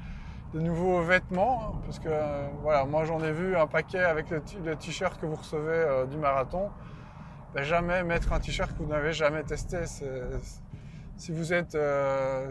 de 0.54 0.60
nouveaux 0.60 1.02
vêtements, 1.02 1.60
hein, 1.62 1.80
parce 1.84 1.98
que 1.98 2.08
euh, 2.08 2.48
voilà, 2.62 2.84
moi 2.84 3.04
j'en 3.04 3.22
ai 3.22 3.32
vu 3.32 3.56
un 3.56 3.66
paquet 3.66 4.00
avec 4.00 4.30
le, 4.30 4.40
t-shirt 4.76 5.20
que 5.20 5.26
vous 5.26 5.36
recevez 5.36 5.70
euh, 5.70 6.06
du 6.06 6.16
marathon. 6.16 6.70
Ben, 7.54 7.62
jamais 7.62 8.02
mettre 8.02 8.32
un 8.32 8.40
t-shirt 8.40 8.72
que 8.72 8.82
vous 8.82 8.88
n'avez 8.88 9.12
jamais 9.12 9.42
testé. 9.42 9.78
si 11.16 11.32
vous 11.32 11.52
êtes, 11.52 11.76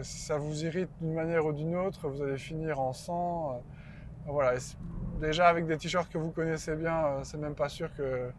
ça 0.02 0.38
vous 0.38 0.64
irrite 0.64 0.90
d'une 1.00 1.14
manière 1.14 1.46
ou 1.46 1.52
d'une 1.52 1.76
autre, 1.76 2.08
vous 2.08 2.22
allez 2.22 2.36
finir 2.36 2.80
en 2.80 2.92
sang. 2.92 3.62
Voilà, 4.26 4.58
déjà 5.20 5.48
avec 5.48 5.66
des 5.66 5.76
t-shirts 5.76 6.10
que 6.12 6.18
vous 6.18 6.32
connaissez 6.32 6.74
bien, 6.74 7.22
c'est 7.22 7.38
même 7.38 7.54
pas 7.54 7.68
sûr 7.68 7.94
que 7.94 8.30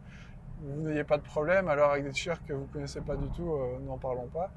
vous 0.62 0.82
n'ayez 0.82 1.04
pas 1.04 1.18
de 1.18 1.24
problème. 1.24 1.68
Alors 1.70 1.92
avec 1.92 2.04
des 2.04 2.12
t-shirts 2.12 2.46
que 2.46 2.54
vous 2.54 2.66
connaissez 2.68 3.02
pas 3.02 3.16
du 3.16 3.28
tout, 3.30 3.54
euh, 3.54 3.80
n'en 3.80 3.98
parlons 3.98 4.28
pas. 4.28 4.52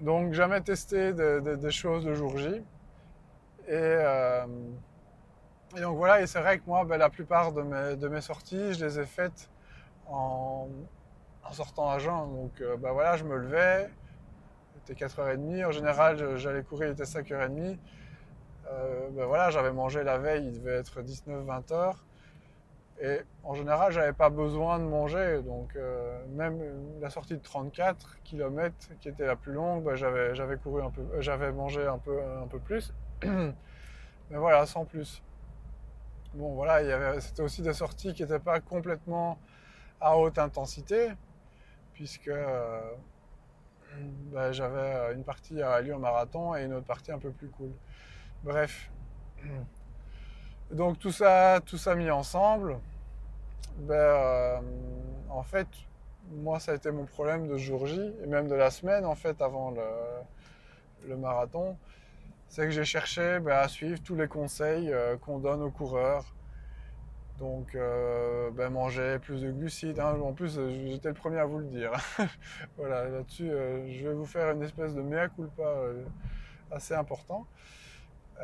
Donc 0.00 0.32
jamais 0.32 0.60
tester 0.60 1.12
des 1.12 1.70
choses 1.70 2.06
le 2.06 2.14
jour 2.14 2.36
J. 2.36 2.62
Euh, 3.68 4.46
et, 5.76 5.80
donc 5.80 5.96
voilà, 5.96 6.20
et 6.20 6.26
c'est 6.26 6.40
vrai 6.40 6.58
que 6.58 6.64
moi, 6.66 6.84
ben, 6.84 6.98
la 6.98 7.10
plupart 7.10 7.52
de 7.52 8.08
mes, 8.08 8.20
sorties, 8.20 8.74
je 8.74 8.84
les 8.84 9.00
ai 9.00 9.06
faites 9.06 9.50
en, 10.08 10.68
sortant 11.52 11.90
à 11.90 11.98
jeun. 11.98 12.34
Donc 12.34 12.62
ben, 12.78 12.92
voilà, 12.92 13.16
je 13.16 13.24
me 13.24 13.36
levais, 13.36 13.88
il 14.74 14.92
était 14.92 15.06
4h30. 15.06 15.66
En 15.66 15.70
général, 15.70 16.36
j'allais 16.36 16.62
courir, 16.62 16.88
il 16.88 16.92
était 16.92 17.04
5h30. 17.04 17.78
Euh, 18.68 19.08
ben 19.10 19.26
voilà, 19.26 19.50
j'avais 19.50 19.72
mangé 19.72 20.02
la 20.02 20.18
veille, 20.18 20.46
il 20.46 20.60
devait 20.60 20.76
être 20.76 21.00
19-20 21.00 21.72
heures. 21.72 22.04
Et 23.00 23.20
en 23.44 23.54
général, 23.54 23.92
j'avais 23.92 24.14
pas 24.14 24.30
besoin 24.30 24.78
de 24.78 24.84
manger. 24.84 25.42
Donc, 25.42 25.76
euh, 25.76 26.24
même 26.28 26.60
la 27.00 27.10
sortie 27.10 27.34
de 27.34 27.42
34 27.42 28.22
km, 28.24 28.74
qui 29.00 29.08
était 29.08 29.26
la 29.26 29.36
plus 29.36 29.52
longue, 29.52 29.84
ben 29.84 29.94
j'avais, 29.94 30.56
couru 30.56 30.82
un 30.82 30.90
peu, 30.90 31.02
euh, 31.02 31.20
j'avais 31.20 31.52
mangé 31.52 31.86
un 31.86 31.98
peu, 31.98 32.18
un 32.42 32.46
peu 32.46 32.58
plus. 32.58 32.94
Mais 33.22 33.52
voilà, 34.30 34.66
sans 34.66 34.84
plus. 34.84 35.22
Bon, 36.34 36.54
voilà, 36.54 37.20
c'était 37.20 37.42
aussi 37.42 37.62
des 37.62 37.72
sorties 37.72 38.12
qui 38.14 38.22
n'étaient 38.22 38.38
pas 38.38 38.60
complètement 38.60 39.38
à 40.00 40.18
haute 40.18 40.38
intensité, 40.38 41.12
puisque 41.94 42.30
ben, 44.32 44.52
j'avais 44.52 45.14
une 45.14 45.24
partie 45.24 45.62
à 45.62 45.72
allure 45.72 45.98
marathon 45.98 46.54
et 46.54 46.64
une 46.64 46.74
autre 46.74 46.86
partie 46.86 47.12
un 47.12 47.18
peu 47.18 47.30
plus 47.30 47.48
cool. 47.48 47.72
Bref. 48.42 48.90
Donc 50.70 50.98
tout 50.98 51.12
ça, 51.12 51.60
tout 51.64 51.78
ça 51.78 51.94
mis 51.94 52.10
ensemble, 52.10 52.78
ben, 53.78 53.94
euh, 53.94 54.60
en 55.30 55.42
fait, 55.42 55.68
moi 56.32 56.58
ça 56.58 56.72
a 56.72 56.74
été 56.74 56.90
mon 56.90 57.04
problème 57.04 57.46
de 57.46 57.56
jour 57.56 57.86
J 57.86 58.00
et 58.22 58.26
même 58.26 58.48
de 58.48 58.54
la 58.54 58.70
semaine 58.70 59.04
en 59.04 59.14
fait 59.14 59.40
avant 59.40 59.72
le, 61.06 61.16
marathon, 61.16 61.76
c'est 62.48 62.64
que 62.64 62.70
j'ai 62.70 62.84
cherché 62.84 63.38
ben, 63.38 63.58
à 63.58 63.68
suivre 63.68 64.00
tous 64.02 64.16
les 64.16 64.26
conseils 64.26 64.92
euh, 64.92 65.16
qu'on 65.16 65.38
donne 65.38 65.62
aux 65.62 65.70
coureurs. 65.70 66.34
Donc 67.38 67.74
euh, 67.74 68.50
ben, 68.50 68.70
manger 68.70 69.18
plus 69.20 69.42
de 69.42 69.52
glucides. 69.52 70.00
Hein. 70.00 70.18
En 70.20 70.32
plus, 70.32 70.58
j'étais 70.90 71.08
le 71.08 71.14
premier 71.14 71.38
à 71.38 71.44
vous 71.44 71.58
le 71.58 71.66
dire. 71.66 71.92
voilà, 72.76 73.08
là-dessus, 73.08 73.50
je 73.50 74.08
vais 74.08 74.14
vous 74.14 74.26
faire 74.26 74.50
une 74.50 74.62
espèce 74.62 74.94
de 74.94 75.02
mea 75.02 75.28
culpa 75.28 75.80
assez 76.72 76.94
important. 76.94 77.46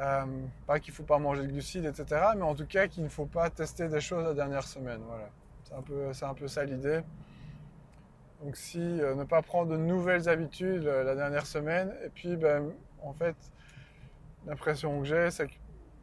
Euh, 0.01 0.25
pas 0.67 0.81
qu'il 0.81 0.93
ne 0.93 0.97
faut 0.97 1.03
pas 1.03 1.19
manger 1.19 1.43
de 1.43 1.49
glucides, 1.49 1.85
etc. 1.85 2.21
Mais 2.37 2.43
en 2.43 2.55
tout 2.55 2.67
cas 2.67 2.87
qu'il 2.89 3.05
ne 3.05 3.09
faut 3.09 3.27
pas 3.27 3.51
tester 3.51 3.89
des 3.89 4.01
choses 4.01 4.25
la 4.25 4.35
dernière 4.35 4.67
semaine. 4.67 5.01
Voilà. 5.07 5.29
C'est 5.65 5.75
un 5.75 5.83
peu, 5.83 6.13
c'est 6.13 6.25
un 6.25 6.35
peu 6.35 6.49
ça 6.49 6.65
l'idée. 6.65 7.01
Donc 8.43 8.57
si 8.57 8.81
euh, 8.81 9.15
ne 9.15 9.25
pas 9.25 9.43
prendre 9.43 9.71
de 9.71 9.77
nouvelles 9.77 10.29
habitudes 10.29 10.87
euh, 10.87 11.05
la 11.05 11.15
dernière 11.15 11.47
semaine, 11.47 11.93
et 12.05 12.09
puis 12.09 12.37
ben, 12.37 12.73
en 13.03 13.13
fait, 13.13 13.37
l'impression 14.47 15.01
que 15.01 15.07
j'ai, 15.07 15.31
c'est 15.31 15.47
que 15.47 15.53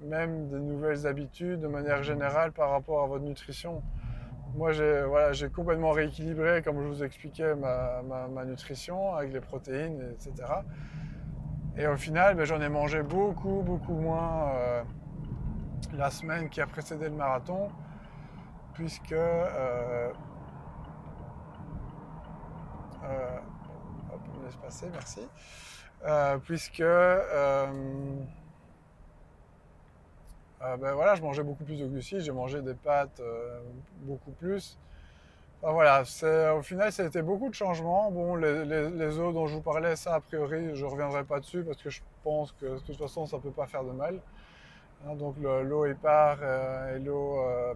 même 0.01 0.47
des 0.47 0.59
nouvelles 0.59 1.05
habitudes 1.07 1.59
de 1.59 1.67
manière 1.67 2.03
générale 2.03 2.51
par 2.51 2.69
rapport 2.69 3.03
à 3.03 3.07
votre 3.07 3.25
nutrition. 3.25 3.81
Moi, 4.55 4.71
j'ai 4.71 5.03
voilà, 5.03 5.33
j'ai 5.33 5.49
complètement 5.49 5.91
rééquilibré, 5.91 6.61
comme 6.63 6.81
je 6.81 6.87
vous 6.87 7.03
expliquais, 7.03 7.55
ma, 7.55 8.01
ma, 8.03 8.27
ma 8.27 8.45
nutrition 8.45 9.13
avec 9.13 9.33
les 9.33 9.41
protéines, 9.41 10.01
etc. 10.13 10.45
Et 11.79 11.87
au 11.87 11.95
final, 11.95 12.35
ben, 12.35 12.43
j'en 12.43 12.59
ai 12.59 12.67
mangé 12.67 13.01
beaucoup, 13.03 13.61
beaucoup 13.61 13.93
moins 13.93 14.51
euh, 14.53 14.83
la 15.93 16.11
semaine 16.11 16.49
qui 16.49 16.59
a 16.59 16.67
précédé 16.67 17.05
le 17.05 17.15
marathon, 17.15 17.69
puisque 18.73 19.13
euh, 19.13 20.11
euh, 23.05 23.37
hop, 24.13 24.19
on 24.37 24.43
laisse 24.45 24.57
passer, 24.57 24.87
merci. 24.91 25.21
puisque 26.43 26.83
ben 30.61 30.91
voilà, 30.93 31.15
je 31.15 31.21
mangeais 31.21 31.43
beaucoup 31.43 31.63
plus 31.63 31.79
de 31.79 31.87
glucides, 31.87 32.19
j'ai 32.19 32.33
mangé 32.33 32.61
des 32.61 32.73
pâtes 32.73 33.21
beaucoup 34.01 34.31
plus 34.31 34.77
voilà, 35.61 36.03
au 36.55 36.61
final, 36.61 36.91
ça 36.91 37.03
a 37.03 37.05
été 37.07 37.21
beaucoup 37.21 37.49
de 37.49 37.53
changements. 37.53 38.09
Les, 38.37 39.19
eaux 39.19 39.33
dont 39.33 39.47
je 39.47 39.55
vous 39.55 39.61
parlais, 39.61 39.95
ça, 39.95 40.15
a 40.15 40.21
priori, 40.21 40.73
je 40.73 40.85
ne 40.85 40.89
reviendrai 40.89 41.25
pas 41.25 41.39
dessus 41.39 41.63
parce 41.63 41.81
que 41.81 41.89
je 41.89 42.01
pense 42.23 42.53
que 42.53 42.65
de 42.65 42.79
toute 42.79 42.97
façon, 42.97 43.25
ça 43.25 43.37
ne 43.37 43.41
peut 43.41 43.51
pas 43.51 43.67
faire 43.67 43.83
de 43.83 43.91
mal. 43.91 44.19
Hein, 45.05 45.15
donc, 45.15 45.35
l'eau 45.39 45.85
épar 45.85 46.37
euh, 46.41 46.95
et 46.95 46.99
l'eau 46.99 47.39
euh, 47.39 47.73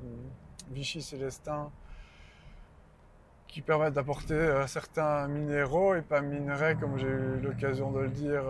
Vichy 0.71 1.01
Célestin 1.01 1.71
qui 3.47 3.61
permettent 3.61 3.93
d'apporter 3.93 4.33
euh, 4.33 4.65
certains 4.65 5.27
minéraux 5.27 5.93
et 5.95 6.01
pas 6.01 6.21
minerais, 6.21 6.75
comme 6.75 6.97
j'ai 6.97 7.07
eu 7.07 7.39
l'occasion 7.41 7.91
de 7.91 7.99
le 7.99 8.09
dire 8.09 8.43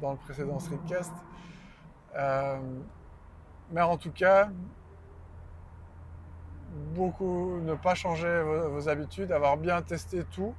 dans 0.00 0.12
le 0.12 0.18
précédent 0.18 0.58
streetcast. 0.58 1.12
mais 3.70 3.82
en 3.82 3.96
tout 3.98 4.12
cas, 4.12 4.48
beaucoup, 6.72 7.60
ne 7.60 7.74
pas 7.74 7.94
changer 7.94 8.42
vos, 8.42 8.88
habitudes, 8.88 9.32
avoir 9.32 9.56
bien 9.56 9.82
testé 9.82 10.24
tout, 10.24 10.54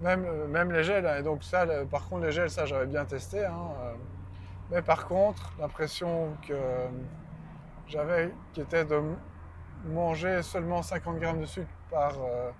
même, 0.00 0.24
euh, 0.24 0.46
même 0.48 0.72
les 0.72 0.84
gels. 0.84 1.08
Et 1.18 1.22
donc 1.22 1.42
ça, 1.44 1.66
par 1.90 2.08
contre, 2.08 2.24
les 2.24 2.32
gels, 2.32 2.50
ça 2.50 2.66
j'avais 2.66 2.86
bien 2.86 3.04
testé. 3.04 3.44
Hein, 3.44 3.54
euh. 3.80 3.94
Mais 4.70 4.82
par 4.82 5.06
contre, 5.06 5.52
l'impression 5.60 6.36
que 6.46 6.58
j'avais, 7.86 8.32
qui 8.52 8.60
était 8.60 8.84
de 8.84 9.00
manger 9.84 10.42
seulement 10.42 10.82
50 10.82 11.18
grammes 11.20 11.40
de 11.40 11.46
sucre 11.46 11.70
par, 11.90 12.14
euh, 12.18 12.50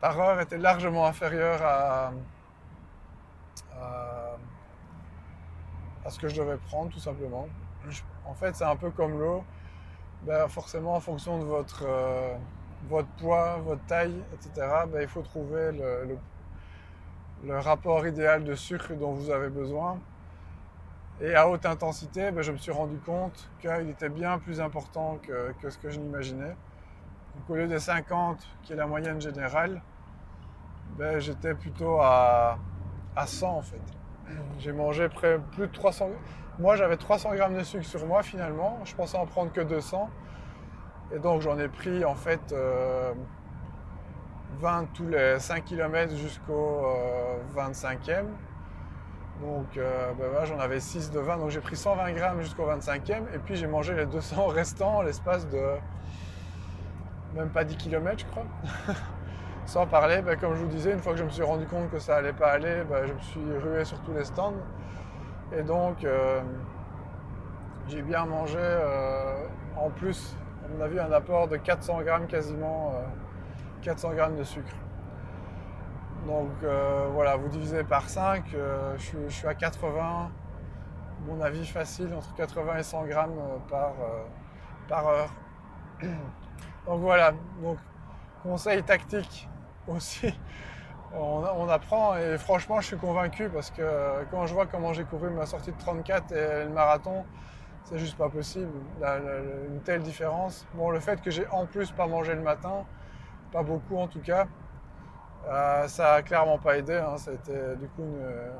par 0.00 0.20
heure, 0.20 0.40
était 0.40 0.58
largement 0.58 1.06
inférieure 1.06 1.62
à, 1.62 2.12
à, 6.04 6.10
ce 6.10 6.18
que 6.18 6.28
je 6.28 6.36
devais 6.36 6.56
prendre, 6.56 6.90
tout 6.90 6.98
simplement. 6.98 7.48
En 8.26 8.34
fait, 8.34 8.54
c'est 8.54 8.64
un 8.64 8.76
peu 8.76 8.90
comme 8.90 9.18
l'eau 9.18 9.44
ben, 10.22 10.48
forcément 10.48 10.94
en 10.94 11.00
fonction 11.00 11.38
de 11.38 11.44
votre, 11.44 11.84
euh, 11.86 12.34
votre 12.88 13.08
poids, 13.18 13.56
votre 13.64 13.84
taille, 13.86 14.22
etc., 14.34 14.66
ben, 14.92 15.02
il 15.02 15.08
faut 15.08 15.22
trouver 15.22 15.72
le, 15.72 16.18
le, 17.44 17.58
rapport 17.58 18.06
idéal 18.06 18.44
de 18.44 18.54
sucre 18.54 18.94
dont 18.94 19.12
vous 19.12 19.30
avez 19.30 19.48
besoin. 19.48 19.98
Et 21.20 21.34
à 21.34 21.48
haute 21.48 21.66
intensité, 21.66 22.30
ben, 22.30 22.42
je 22.42 22.52
me 22.52 22.58
suis 22.58 22.72
rendu 22.72 22.98
compte 22.98 23.50
qu'il 23.60 23.88
était 23.90 24.08
bien 24.08 24.38
plus 24.38 24.60
important 24.60 25.18
que, 25.22 25.52
que 25.60 25.70
ce 25.70 25.78
que 25.78 25.90
je 25.90 25.98
n'imaginais. 25.98 26.56
Donc 27.36 27.50
au 27.50 27.54
lieu 27.54 27.68
des 27.68 27.78
50, 27.78 28.46
qui 28.62 28.72
est 28.72 28.76
la 28.76 28.86
moyenne 28.86 29.20
générale, 29.20 29.82
j'étais 31.18 31.54
plutôt 31.54 31.98
à, 32.00 32.58
à 33.16 33.26
100 33.26 33.56
en 33.56 33.62
fait. 33.62 33.99
J'ai 34.58 34.72
mangé 34.72 35.08
près 35.08 35.38
plus 35.52 35.66
de 35.66 35.72
300. 35.72 36.10
Moi, 36.58 36.76
j'avais 36.76 36.96
300 36.96 37.34
grammes 37.34 37.56
de 37.56 37.62
sucre 37.62 37.86
sur 37.86 38.06
moi 38.06 38.22
finalement. 38.22 38.78
Je 38.84 38.94
pensais 38.94 39.16
en 39.16 39.26
prendre 39.26 39.52
que 39.52 39.60
200. 39.60 40.10
Et 41.12 41.18
donc, 41.18 41.40
j'en 41.40 41.58
ai 41.58 41.68
pris 41.68 42.04
en 42.04 42.14
fait 42.14 42.40
20 42.52 42.54
euh, 42.54 43.14
tous 44.94 45.06
les 45.06 45.38
5 45.38 45.64
km 45.64 46.14
jusqu'au 46.16 46.86
25e. 47.56 48.10
Euh, 48.10 48.22
donc, 49.40 49.76
euh, 49.76 50.12
ben 50.18 50.44
j'en 50.44 50.58
avais 50.58 50.80
6 50.80 51.10
de 51.10 51.18
20. 51.18 51.38
Donc, 51.38 51.50
j'ai 51.50 51.60
pris 51.60 51.76
120 51.76 52.12
grammes 52.12 52.42
jusqu'au 52.42 52.66
25e. 52.66 53.22
Et 53.34 53.38
puis, 53.38 53.56
j'ai 53.56 53.66
mangé 53.66 53.94
les 53.94 54.06
200 54.06 54.46
restants 54.48 55.02
l'espace 55.02 55.48
de 55.48 55.62
même 57.34 57.50
pas 57.50 57.64
10 57.64 57.76
km, 57.76 58.18
je 58.18 58.26
crois. 58.26 58.44
Sans 59.70 59.86
parler, 59.86 60.20
ben, 60.20 60.36
comme 60.36 60.56
je 60.56 60.62
vous 60.62 60.66
disais, 60.66 60.92
une 60.92 60.98
fois 60.98 61.12
que 61.12 61.20
je 61.20 61.22
me 61.22 61.30
suis 61.30 61.44
rendu 61.44 61.64
compte 61.64 61.92
que 61.92 62.00
ça 62.00 62.16
allait 62.16 62.32
pas 62.32 62.50
aller, 62.50 62.82
ben, 62.90 63.06
je 63.06 63.12
me 63.12 63.20
suis 63.20 63.58
rué 63.62 63.84
sur 63.84 64.00
tous 64.00 64.12
les 64.12 64.24
stands. 64.24 64.56
Et 65.56 65.62
donc, 65.62 66.02
euh, 66.02 66.40
j'ai 67.86 68.02
bien 68.02 68.26
mangé 68.26 68.58
euh, 68.58 69.46
en 69.76 69.88
plus, 69.90 70.34
on 70.76 70.80
a 70.80 70.88
vu 70.88 70.98
un 70.98 71.12
apport 71.12 71.46
de 71.46 71.56
400 71.56 72.02
grammes 72.02 72.26
quasiment, 72.26 72.94
400 73.82 74.14
grammes 74.14 74.36
de 74.36 74.42
sucre. 74.42 74.74
Donc 76.26 76.50
voilà, 77.12 77.36
vous 77.36 77.46
divisez 77.46 77.84
par 77.84 78.08
5, 78.08 78.46
je, 78.48 79.22
je, 79.28 79.32
suis 79.32 79.46
à 79.46 79.54
80, 79.54 80.32
mon 81.28 81.40
avis 81.40 81.64
facile, 81.64 82.12
entre 82.12 82.34
80 82.34 82.76
et 82.76 82.82
100 82.82 83.04
grammes 83.04 83.38
par, 83.68 83.92
par 84.88 85.06
heure. 85.06 85.30
Donc 86.86 87.00
voilà, 87.02 87.32
donc 87.62 87.78
conseil 88.42 88.82
tactique 88.82 89.49
aussi. 89.90 90.34
On, 91.12 91.68
apprend 91.68 92.16
et 92.16 92.38
franchement 92.38 92.80
je 92.80 92.86
suis 92.86 92.96
convaincu 92.96 93.48
parce 93.48 93.72
que 93.72 93.82
quand 94.30 94.46
je 94.46 94.54
vois 94.54 94.66
comment 94.66 94.92
j'ai 94.92 95.02
couru 95.02 95.28
ma 95.30 95.44
sortie 95.44 95.72
de 95.72 95.78
34 95.78 96.32
et 96.32 96.64
le 96.64 96.70
marathon, 96.70 97.24
c'est 97.84 97.98
juste 97.98 98.16
pas 98.16 98.28
possible. 98.28 98.70
une 99.68 99.80
telle 99.82 100.02
différence. 100.02 100.66
Bon, 100.74 100.90
le 100.90 101.00
fait 101.00 101.20
que 101.20 101.32
j'ai 101.32 101.46
en 101.48 101.66
plus 101.66 101.90
pas 101.90 102.06
mangé 102.06 102.34
le 102.34 102.42
matin, 102.42 102.84
pas 103.50 103.64
beaucoup 103.64 103.96
en 103.96 104.06
tout 104.06 104.20
cas, 104.20 104.46
euh, 105.48 105.88
ça 105.88 106.14
a 106.14 106.22
clairement 106.22 106.58
pas 106.58 106.78
aidé. 106.78 106.94
Hein. 106.94 107.16
Ça 107.16 107.32
a 107.32 107.34
été 107.34 107.52
du 107.76 107.88
coup, 107.88 108.06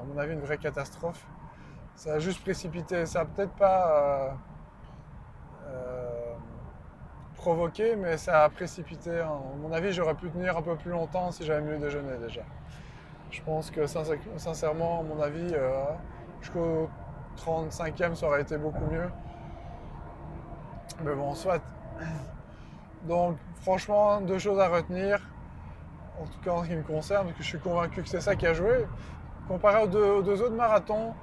à 0.01 0.05
mon 0.05 0.19
avis, 0.19 0.33
une 0.33 0.41
vraie 0.41 0.59
catastrophe. 0.59 1.25
Ça 2.01 2.15
a 2.15 2.19
juste 2.19 2.41
précipité. 2.41 3.05
Ça 3.05 3.21
a 3.21 3.25
peut-être 3.27 3.53
pas. 3.53 3.91
Euh, 3.91 4.31
euh, 5.69 6.10
provoqué, 7.41 7.97
mais 7.97 8.19
ça 8.19 8.45
a 8.45 8.49
précipité. 8.51 9.19
À 9.19 9.33
mon 9.63 9.73
avis, 9.73 9.93
j'aurais 9.93 10.15
pu 10.15 10.29
tenir 10.29 10.59
un 10.59 10.63
peu 10.63 10.77
plus 10.77 10.91
longtemps 10.91 11.31
si 11.31 11.45
j'avais 11.45 11.63
mieux 11.63 11.79
déjeuné 11.79 12.19
déjà. 12.19 12.43
Je 13.31 13.41
pense 13.43 13.71
que 13.71 13.87
sincèrement, 14.37 15.01
à 15.01 15.03
mon 15.03 15.23
avis, 15.23 15.53
euh, 15.55 15.85
jusqu'au 16.41 16.91
35e, 17.39 18.15
ça 18.15 18.27
aurait 18.27 18.43
été 18.43 18.59
beaucoup 18.59 18.85
mieux. 18.91 19.09
Mais 21.03 21.15
bon, 21.15 21.35
soit. 21.35 21.63
Donc, 23.05 23.39
franchement, 23.63 24.21
deux 24.21 24.39
choses 24.39 24.61
à 24.61 24.69
retenir. 24.69 25.19
En 26.21 26.27
tout 26.27 26.41
cas, 26.45 26.51
en 26.51 26.63
ce 26.63 26.69
qui 26.69 26.77
me 26.77 26.83
concerne, 26.83 27.25
parce 27.25 27.39
que 27.39 27.43
je 27.43 27.49
suis 27.49 27.59
convaincu 27.59 28.03
que 28.03 28.09
c'est 28.09 28.21
ça 28.21 28.37
qui 28.37 28.47
a 28.47 28.53
joué. 28.53 28.87
Comparé 29.49 29.83
aux 29.83 29.87
deux, 29.87 30.43
autres 30.43 30.55
marathons, 30.55 31.15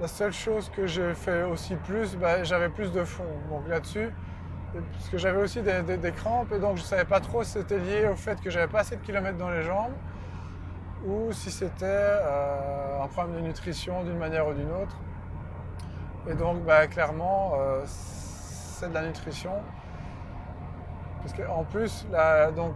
la 0.00 0.08
seule 0.08 0.32
chose 0.32 0.68
que 0.74 0.88
j'ai 0.88 1.14
fait 1.14 1.44
aussi 1.44 1.76
plus, 1.76 2.16
bah, 2.16 2.42
j'avais 2.42 2.68
plus 2.68 2.90
de 2.90 3.04
fond. 3.04 3.24
Donc 3.48 3.68
là-dessus, 3.68 4.10
parce 4.92 5.08
que 5.08 5.18
j'avais 5.18 5.40
aussi 5.40 5.60
des, 5.62 6.12
crampes 6.12 6.52
et 6.52 6.58
donc 6.58 6.76
je 6.76 6.82
ne 6.82 6.86
savais 6.86 7.04
pas 7.04 7.20
trop 7.20 7.44
si 7.44 7.52
c'était 7.52 7.78
lié 7.78 8.08
au 8.08 8.16
fait 8.16 8.40
que 8.40 8.50
j'avais 8.50 8.68
pas 8.68 8.80
assez 8.80 8.96
de 8.96 9.02
kilomètres 9.02 9.38
dans 9.38 9.50
les 9.50 9.62
jambes 9.62 9.92
ou 11.04 11.32
si 11.32 11.50
c'était 11.50 11.84
euh, 11.86 13.02
un 13.02 13.06
problème 13.08 13.36
de 13.36 13.40
nutrition 13.46 14.02
d'une 14.02 14.18
manière 14.18 14.48
ou 14.48 14.54
d'une 14.54 14.70
autre. 14.70 14.96
Et 16.28 16.34
donc 16.34 16.64
bah, 16.64 16.86
clairement 16.86 17.52
euh, 17.58 17.82
c'est 17.86 18.88
de 18.88 18.94
la 18.94 19.06
nutrition. 19.06 19.52
Parce 21.22 21.32
qu'en 21.32 21.64
plus, 21.64 22.06
la, 22.12 22.52
donc, 22.52 22.74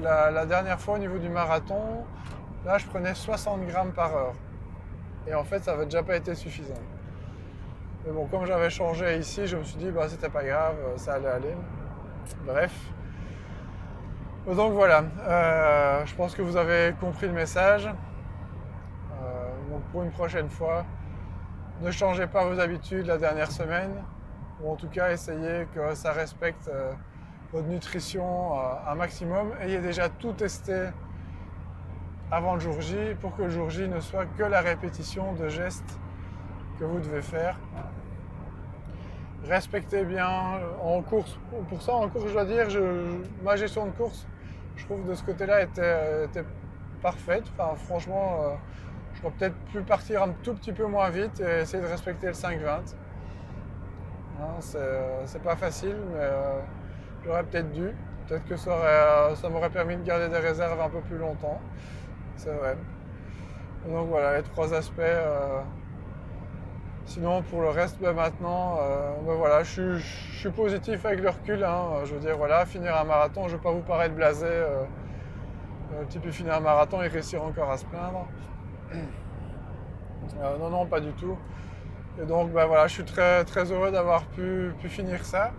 la, 0.00 0.46
dernière 0.46 0.80
fois 0.80 0.94
au 0.94 0.98
niveau 0.98 1.18
du 1.18 1.28
marathon, 1.28 2.04
là 2.64 2.78
je 2.78 2.86
prenais 2.86 3.14
60 3.14 3.66
grammes 3.66 3.92
par 3.92 4.14
heure. 4.14 4.34
Et 5.26 5.34
en 5.34 5.44
fait 5.44 5.62
ça 5.64 5.72
n'avait 5.72 5.84
déjà 5.84 6.02
pas 6.02 6.16
été 6.16 6.34
suffisant. 6.34 6.74
Mais 8.04 8.12
bon, 8.12 8.26
comme 8.26 8.44
j'avais 8.44 8.70
changé 8.70 9.16
ici, 9.18 9.46
je 9.46 9.56
me 9.56 9.64
suis 9.64 9.78
dit, 9.78 9.90
bah, 9.90 10.08
c'était 10.08 10.28
pas 10.28 10.44
grave, 10.44 10.76
ça 10.96 11.14
allait 11.14 11.28
aller. 11.28 11.54
Bref. 12.46 12.72
Donc 14.46 14.74
voilà, 14.74 15.04
euh, 15.26 16.04
je 16.04 16.14
pense 16.14 16.34
que 16.34 16.42
vous 16.42 16.58
avez 16.58 16.94
compris 17.00 17.26
le 17.26 17.32
message. 17.32 17.86
Euh, 17.86 19.70
donc 19.70 19.82
pour 19.84 20.02
une 20.02 20.10
prochaine 20.10 20.50
fois, 20.50 20.84
ne 21.80 21.90
changez 21.90 22.26
pas 22.26 22.44
vos 22.44 22.60
habitudes 22.60 23.06
la 23.06 23.16
dernière 23.16 23.50
semaine, 23.50 24.02
ou 24.60 24.70
en 24.70 24.76
tout 24.76 24.88
cas 24.88 25.12
essayez 25.12 25.66
que 25.74 25.94
ça 25.94 26.12
respecte 26.12 26.68
euh, 26.68 26.92
votre 27.54 27.68
nutrition 27.68 28.52
un 28.86 28.94
maximum. 28.94 29.52
Ayez 29.62 29.78
déjà 29.78 30.10
tout 30.10 30.32
testé 30.32 30.88
avant 32.30 32.54
le 32.54 32.60
jour 32.60 32.78
J 32.82 33.14
pour 33.22 33.34
que 33.34 33.42
le 33.44 33.50
jour 33.50 33.70
J 33.70 33.88
ne 33.88 34.00
soit 34.00 34.26
que 34.26 34.42
la 34.42 34.60
répétition 34.60 35.32
de 35.32 35.48
gestes 35.48 35.98
que 36.78 36.84
vous 36.84 36.98
devez 36.98 37.22
faire 37.22 37.56
respectez 39.48 40.04
bien 40.04 40.28
en 40.82 41.02
course. 41.02 41.38
Pour 41.68 41.82
ça, 41.82 41.94
en 41.94 42.08
course, 42.08 42.26
je 42.28 42.32
dois 42.32 42.44
dire, 42.44 42.66
ma 43.42 43.56
gestion 43.56 43.86
de 43.86 43.90
course, 43.92 44.26
je 44.76 44.84
trouve 44.84 45.06
de 45.08 45.14
ce 45.14 45.22
côté-là 45.22 45.62
était, 45.62 46.44
parfaite. 47.02 47.44
Enfin, 47.56 47.74
franchement, 47.76 48.38
euh, 48.40 48.54
je 49.14 49.20
pourrais 49.20 49.34
peut-être 49.34 49.56
plus 49.70 49.82
partir 49.82 50.22
un 50.22 50.30
tout 50.42 50.54
petit 50.54 50.72
peu 50.72 50.86
moins 50.86 51.10
vite 51.10 51.38
et 51.38 51.60
essayer 51.60 51.82
de 51.82 51.88
respecter 51.88 52.28
le 52.28 52.32
5-20. 52.32 52.94
Hein, 54.40 54.60
c'est 55.26 55.42
pas 55.42 55.54
facile, 55.54 55.96
mais 56.12 56.20
euh, 56.20 56.60
j'aurais 57.24 57.44
peut-être 57.44 57.70
dû. 57.72 57.90
Peut-être 58.26 58.46
que 58.46 58.56
ça, 58.56 58.70
euh, 58.70 59.34
ça 59.34 59.50
m'aurait 59.50 59.68
permis 59.68 59.96
de 59.96 60.02
garder 60.02 60.28
des 60.30 60.38
réserves 60.38 60.80
un 60.80 60.88
peu 60.88 61.00
plus 61.00 61.18
longtemps. 61.18 61.60
C'est 62.36 62.54
vrai. 62.54 62.76
Donc 63.86 64.08
voilà, 64.08 64.38
les 64.38 64.42
trois 64.42 64.72
aspects 64.72 65.02
Sinon, 67.06 67.42
pour 67.42 67.60
le 67.60 67.68
reste, 67.68 68.00
ben, 68.00 68.14
maintenant, 68.14 68.78
euh, 68.80 69.12
ben, 69.26 69.34
voilà, 69.34 69.62
je 69.62 69.98
suis, 69.98 70.50
positif 70.50 71.04
avec 71.04 71.20
le 71.20 71.28
recul. 71.28 71.62
Hein. 71.62 72.02
Je 72.04 72.14
veux 72.14 72.20
dire, 72.20 72.36
voilà, 72.36 72.64
finir 72.66 72.96
un 72.96 73.04
marathon, 73.04 73.42
je 73.44 73.52
ne 73.52 73.56
veux 73.56 73.62
pas 73.62 73.72
vous 73.72 73.82
paraître 73.82 74.14
blasé. 74.14 74.46
Euh, 74.46 74.84
petit 76.08 76.18
peu 76.18 76.30
finir 76.30 76.54
un 76.54 76.60
marathon 76.60 77.02
et 77.02 77.08
réussir 77.08 77.42
encore 77.44 77.70
à 77.70 77.76
se 77.76 77.84
plaindre. 77.84 78.26
Euh, 78.92 80.58
non, 80.58 80.70
non, 80.70 80.86
pas 80.86 81.00
du 81.00 81.12
tout. 81.12 81.36
Et 82.20 82.24
donc, 82.24 82.50
ben, 82.52 82.66
voilà, 82.66 82.86
je 82.86 82.94
suis 82.94 83.04
très, 83.04 83.44
très 83.44 83.70
heureux 83.70 83.90
d'avoir 83.90 84.24
pu, 84.24 84.72
finir 84.88 85.24
ça. 85.24 85.52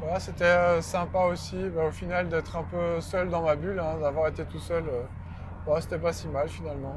voilà, 0.00 0.20
c'était 0.20 0.80
sympa 0.80 1.24
aussi, 1.24 1.58
au 1.76 1.90
final, 1.90 2.28
d'être 2.28 2.56
un 2.56 2.62
peu 2.62 3.00
seul 3.00 3.28
dans 3.28 3.42
ma 3.42 3.56
bulle, 3.56 3.80
hein, 3.80 3.98
d'avoir 4.00 4.28
été 4.28 4.44
tout 4.44 4.60
seul. 4.60 4.84
c'était 5.80 5.98
pas 5.98 6.12
si 6.12 6.28
mal 6.28 6.48
finalement. 6.48 6.96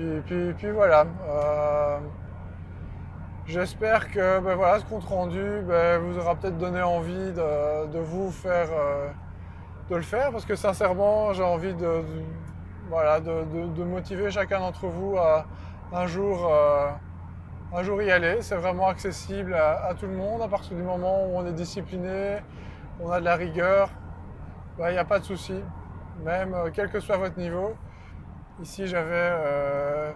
Euh, 0.00 0.52
puis, 0.56 0.70
voilà. 0.70 1.06
Euh, 1.28 1.98
j'espère 3.46 4.10
que 4.10 4.40
ben 4.40 4.54
voilà, 4.54 4.78
ce 4.80 4.84
compte 4.84 5.04
rendu 5.04 5.60
ben, 5.66 5.98
vous 6.00 6.18
aura 6.18 6.36
peut-être 6.36 6.58
donné 6.58 6.80
envie 6.82 7.32
de, 7.32 7.98
vous 7.98 8.30
faire, 8.30 8.68
euh, 8.72 9.08
de 9.90 9.96
le 9.96 10.02
faire, 10.02 10.30
parce 10.30 10.44
que 10.44 10.54
sincèrement, 10.54 11.32
j'ai 11.32 11.42
envie 11.42 11.74
de, 11.74 12.02
voilà, 12.88 13.20
de, 13.20 13.84
motiver 13.84 14.30
chacun 14.30 14.60
d'entre 14.60 14.86
vous 14.86 15.16
à 15.18 15.46
un 15.92 16.06
jour, 16.06 16.50
un 17.74 17.82
jour 17.82 18.00
y 18.02 18.10
aller. 18.10 18.42
C'est 18.42 18.56
vraiment 18.56 18.88
accessible 18.88 19.54
à, 19.54 19.92
tout 19.98 20.06
le 20.06 20.16
monde 20.16 20.40
à 20.42 20.48
partir 20.48 20.76
du 20.76 20.82
moment 20.82 21.26
où 21.26 21.36
on 21.36 21.46
est 21.46 21.52
discipliné, 21.52 22.38
on 23.00 23.10
a 23.10 23.20
de 23.20 23.24
la 23.24 23.36
rigueur. 23.36 23.90
Ben, 24.78 24.88
il 24.90 24.92
n'y 24.92 24.98
a 24.98 25.04
pas 25.04 25.18
de 25.18 25.24
souci, 25.24 25.60
même 26.24 26.56
quel 26.72 26.88
que 26.88 27.00
soit 27.00 27.16
votre 27.16 27.38
niveau. 27.38 27.74
Ici, 28.62 28.86
j'avais 28.86 29.08
euh, 29.14 30.12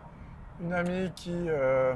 une 0.60 0.74
amie 0.74 1.10
qui, 1.16 1.32
euh, 1.48 1.94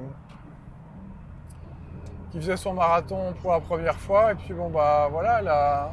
qui 2.30 2.38
faisait 2.38 2.56
son 2.56 2.72
marathon 2.72 3.34
pour 3.42 3.52
la 3.52 3.61
première 3.61 3.96
fois. 3.96 4.32
Et 4.32 4.34
puis, 4.34 4.54
bon, 4.54 4.70
bah 4.70 5.08
voilà, 5.11 5.40
elle 5.40 5.48
a, 5.48 5.92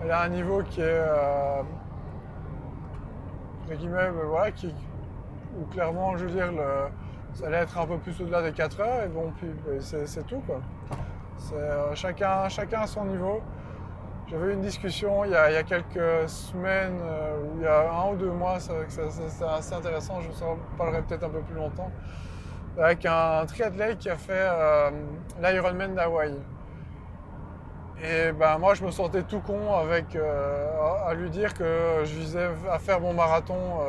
elle 0.00 0.10
a 0.12 0.22
un 0.22 0.28
niveau 0.28 0.62
qui 0.62 0.80
est. 0.80 0.84
Euh, 0.84 1.62
guillemets, 3.70 4.10
bah, 4.10 4.24
voilà, 4.26 4.52
qui, 4.52 4.72
où 5.58 5.64
clairement, 5.72 6.16
je 6.16 6.26
veux 6.26 6.30
dire, 6.30 6.52
ça 7.34 7.46
allait 7.46 7.56
être 7.56 7.76
un 7.76 7.86
peu 7.86 7.96
plus 7.98 8.20
au-delà 8.20 8.42
des 8.42 8.52
4 8.52 8.80
heures. 8.80 9.02
Et 9.04 9.08
bon, 9.08 9.32
puis 9.36 9.48
bah, 9.66 9.72
c'est 9.80 10.26
tout, 10.28 10.42
quoi. 10.46 10.60
chacun, 11.94 12.48
chacun 12.48 12.82
à 12.82 12.86
son 12.86 13.04
niveau. 13.04 13.42
J'avais 14.32 14.46
eu 14.46 14.54
une 14.54 14.62
discussion 14.62 15.26
il 15.26 15.32
y, 15.32 15.36
a, 15.36 15.62
quelques 15.62 16.26
semaines, 16.26 16.98
euh, 17.02 17.44
il 17.54 17.62
y 17.64 17.66
a 17.66 17.92
un 17.92 18.12
ou 18.12 18.16
deux 18.16 18.30
mois, 18.30 18.56
c'est 18.58 19.44
assez 19.44 19.74
intéressant, 19.74 20.22
je 20.22 20.30
vous 20.30 20.42
en 20.42 20.56
parlerai 20.78 21.02
peut-être 21.02 21.24
un 21.24 21.28
peu 21.28 21.42
plus 21.42 21.54
longtemps, 21.54 21.90
avec 22.78 23.04
un 23.04 23.44
triathlète 23.44 23.98
qui 23.98 24.08
a 24.08 24.16
fait 24.16 24.32
euh, 24.32 24.90
l'Ironman 25.42 25.94
d'Hawaï. 25.94 26.34
Et 28.02 28.32
ben 28.32 28.56
moi 28.56 28.72
je 28.72 28.82
me 28.86 28.90
sentais 28.90 29.22
tout 29.22 29.40
con 29.40 29.74
avec 29.74 30.16
euh, 30.16 31.06
à 31.06 31.12
lui 31.12 31.28
dire 31.28 31.52
que 31.52 32.00
je 32.04 32.14
visais 32.14 32.48
à 32.70 32.78
faire 32.78 33.02
mon 33.02 33.12
marathon 33.12 33.80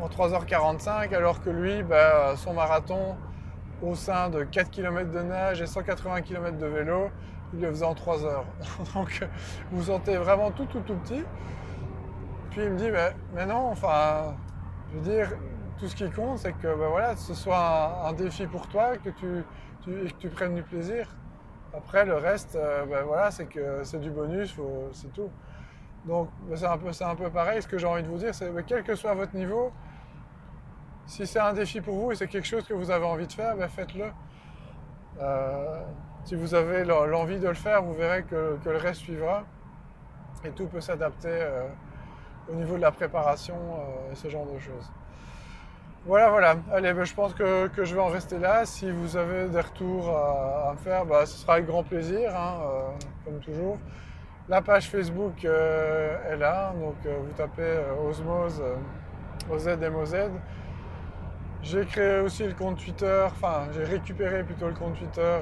en 0.00 0.08
3h45 0.08 1.14
alors 1.14 1.42
que 1.42 1.50
lui, 1.50 1.82
ben, 1.82 2.36
son 2.36 2.54
marathon 2.54 3.16
au 3.82 3.94
sein 3.96 4.30
de 4.30 4.44
4 4.44 4.70
km 4.70 5.10
de 5.10 5.20
nage 5.20 5.60
et 5.60 5.66
180 5.66 6.22
km 6.22 6.56
de 6.56 6.66
vélo, 6.66 7.10
il 7.52 7.60
le 7.60 7.70
faisait 7.70 7.84
en 7.84 7.94
3 7.94 8.24
heures. 8.24 8.44
Donc 8.94 9.26
vous 9.70 9.84
sentez 9.84 10.16
vraiment 10.16 10.50
tout 10.50 10.66
tout 10.66 10.80
tout 10.80 10.94
petit. 10.96 11.24
Puis 12.50 12.62
il 12.62 12.70
me 12.70 12.76
dit 12.76 12.90
mais, 13.34 13.46
non, 13.46 13.70
enfin, 13.70 14.34
je 14.90 14.98
veux 14.98 15.04
dire, 15.04 15.30
tout 15.78 15.88
ce 15.88 15.96
qui 15.96 16.10
compte, 16.10 16.38
c'est 16.38 16.52
que 16.52 16.66
ben 16.66 16.88
voilà, 16.88 17.16
ce 17.16 17.32
soit 17.34 18.06
un, 18.06 18.12
défi 18.12 18.46
pour 18.46 18.68
toi, 18.68 18.98
que 18.98 19.08
tu, 19.08 19.44
que 19.84 20.08
tu 20.18 20.28
prennes 20.28 20.54
du 20.54 20.62
plaisir. 20.62 21.08
Après, 21.74 22.04
le 22.04 22.14
reste, 22.14 22.58
ben 22.90 23.04
voilà, 23.04 23.30
c'est 23.30 23.46
que 23.46 23.82
c'est 23.84 24.00
du 24.00 24.10
bonus, 24.10 24.54
c'est 24.92 25.12
tout. 25.14 25.30
Donc, 26.04 26.28
ben 26.48 26.56
c'est 26.56 26.66
un, 26.66 26.76
peu, 26.76 26.90
un 27.00 27.14
peu 27.14 27.30
pareil. 27.30 27.62
Ce 27.62 27.68
que 27.68 27.78
j'ai 27.78 27.86
envie 27.86 28.02
de 28.02 28.08
vous 28.08 28.18
dire, 28.18 28.34
c'est 28.34 28.48
que 28.48 28.52
ben, 28.52 28.64
quel 28.66 28.82
que 28.82 28.94
soit 28.94 29.14
votre 29.14 29.34
niveau, 29.34 29.72
si 31.06 31.26
c'est 31.26 31.40
un 31.40 31.54
défi 31.54 31.80
pour 31.80 31.94
vous 31.94 32.12
et 32.12 32.16
c'est 32.16 32.28
quelque 32.28 32.46
chose 32.46 32.66
que 32.66 32.74
vous 32.74 32.90
avez 32.90 33.06
envie 33.06 33.26
de 33.26 33.32
faire, 33.32 33.56
ben 33.56 33.68
faites-le. 33.68 34.06
Si 36.24 36.34
vous 36.34 36.54
avez 36.54 36.84
l'envie 36.84 37.38
de 37.38 37.48
le 37.48 37.54
faire, 37.54 37.82
vous 37.82 37.94
verrez 37.94 38.22
que, 38.24 38.58
le 38.64 38.76
reste 38.76 39.00
suivra. 39.00 39.44
Et 40.44 40.50
tout 40.50 40.66
peut 40.66 40.80
s'adapter 40.80 41.46
au 42.50 42.54
niveau 42.54 42.76
de 42.76 42.82
la 42.82 42.90
préparation 42.90 43.54
et 44.10 44.14
ce 44.14 44.28
genre 44.28 44.46
de 44.46 44.58
choses. 44.58 44.90
Voilà, 46.04 46.30
voilà. 46.30 46.56
Allez, 46.72 46.92
ben, 46.92 47.04
je 47.04 47.14
pense 47.14 47.32
que, 47.32 47.70
je 47.76 47.94
vais 47.94 48.00
en 48.00 48.08
rester 48.08 48.36
là. 48.36 48.64
Si 48.64 48.90
vous 48.90 49.16
avez 49.16 49.48
des 49.48 49.60
retours 49.60 50.10
à, 50.10 50.72
me 50.72 50.78
faire, 50.78 51.06
bah, 51.06 51.26
ce 51.26 51.38
sera 51.38 51.54
avec 51.54 51.66
grand 51.66 51.84
plaisir, 51.84 52.34
hein, 52.36 52.58
euh, 52.64 52.90
comme 53.24 53.38
toujours. 53.38 53.78
La 54.48 54.60
page 54.62 54.90
Facebook 54.90 55.44
euh, 55.44 56.32
est 56.32 56.36
là, 56.36 56.72
donc 56.72 56.96
euh, 57.06 57.18
vous 57.22 57.32
tapez 57.34 57.78
Osmose, 58.04 58.60
OZMOZ. 59.48 60.16
J'ai 61.62 61.86
créé 61.86 62.20
aussi 62.20 62.44
le 62.44 62.54
compte 62.54 62.78
Twitter, 62.78 63.24
enfin 63.26 63.68
j'ai 63.72 63.84
récupéré 63.84 64.42
plutôt 64.42 64.66
le 64.66 64.74
compte 64.74 64.98
Twitter, 64.98 65.38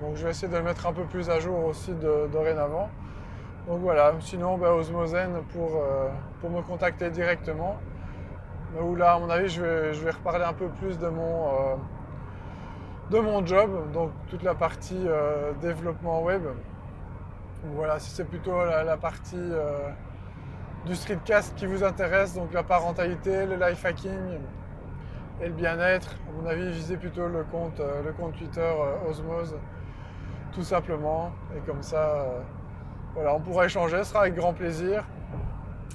donc 0.00 0.14
je 0.14 0.24
vais 0.24 0.30
essayer 0.30 0.46
de 0.46 0.56
le 0.56 0.62
mettre 0.62 0.86
un 0.86 0.92
peu 0.92 1.04
plus 1.04 1.28
à 1.28 1.40
jour 1.40 1.64
aussi 1.64 1.92
dorénavant. 2.32 2.88
Donc 3.66 3.80
voilà, 3.80 4.14
sinon 4.20 4.54
Osmosen 4.62 5.42
pour, 5.52 5.82
pour 6.40 6.50
me 6.50 6.62
contacter 6.62 7.10
directement 7.10 7.80
où 8.80 8.94
là, 8.94 9.14
à 9.14 9.18
mon 9.18 9.30
avis, 9.30 9.48
je 9.48 9.62
vais, 9.62 10.10
reparler 10.10 10.44
un 10.44 10.52
peu 10.52 10.68
plus 10.68 10.98
de 10.98 11.08
mon, 11.08 11.46
euh, 11.46 11.76
de 13.10 13.18
mon 13.18 13.44
job, 13.44 13.92
donc 13.92 14.10
toute 14.28 14.42
la 14.42 14.54
partie 14.54 15.04
euh, 15.06 15.52
développement 15.60 16.22
web. 16.22 16.42
voilà, 17.74 17.98
si 17.98 18.10
c'est 18.10 18.24
plutôt 18.24 18.64
la, 18.64 18.96
partie 18.96 19.36
euh, 19.36 19.88
du 20.84 20.94
streetcast 20.94 21.54
qui 21.56 21.66
vous 21.66 21.82
intéresse, 21.84 22.34
donc 22.34 22.52
la 22.52 22.62
parentalité, 22.62 23.46
le 23.46 23.56
life 23.56 23.84
hacking 23.84 24.38
et 25.40 25.46
le 25.46 25.52
bien-être, 25.52 26.16
à 26.28 26.42
mon 26.42 26.48
avis, 26.48 26.70
visez 26.70 26.96
plutôt 26.96 27.28
le 27.28 27.44
compte, 27.44 27.78
le 27.78 28.12
compte 28.12 28.36
Twitter 28.36 28.72
Osmose, 29.08 29.54
tout 30.52 30.62
simplement. 30.62 31.32
Et 31.56 31.60
comme 31.60 31.82
ça, 31.82 32.26
voilà, 33.14 33.34
on 33.34 33.40
pourra 33.40 33.66
échanger, 33.66 33.98
ce 33.98 34.04
sera 34.04 34.22
avec 34.22 34.34
grand 34.34 34.54
plaisir. 34.54 35.04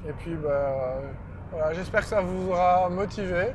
Et 0.07 0.13
puis, 0.13 0.35
bah, 0.35 1.71
j'espère 1.73 2.01
que 2.01 2.07
ça 2.07 2.21
vous 2.21 2.51
aura 2.51 2.89
motivé. 2.89 3.53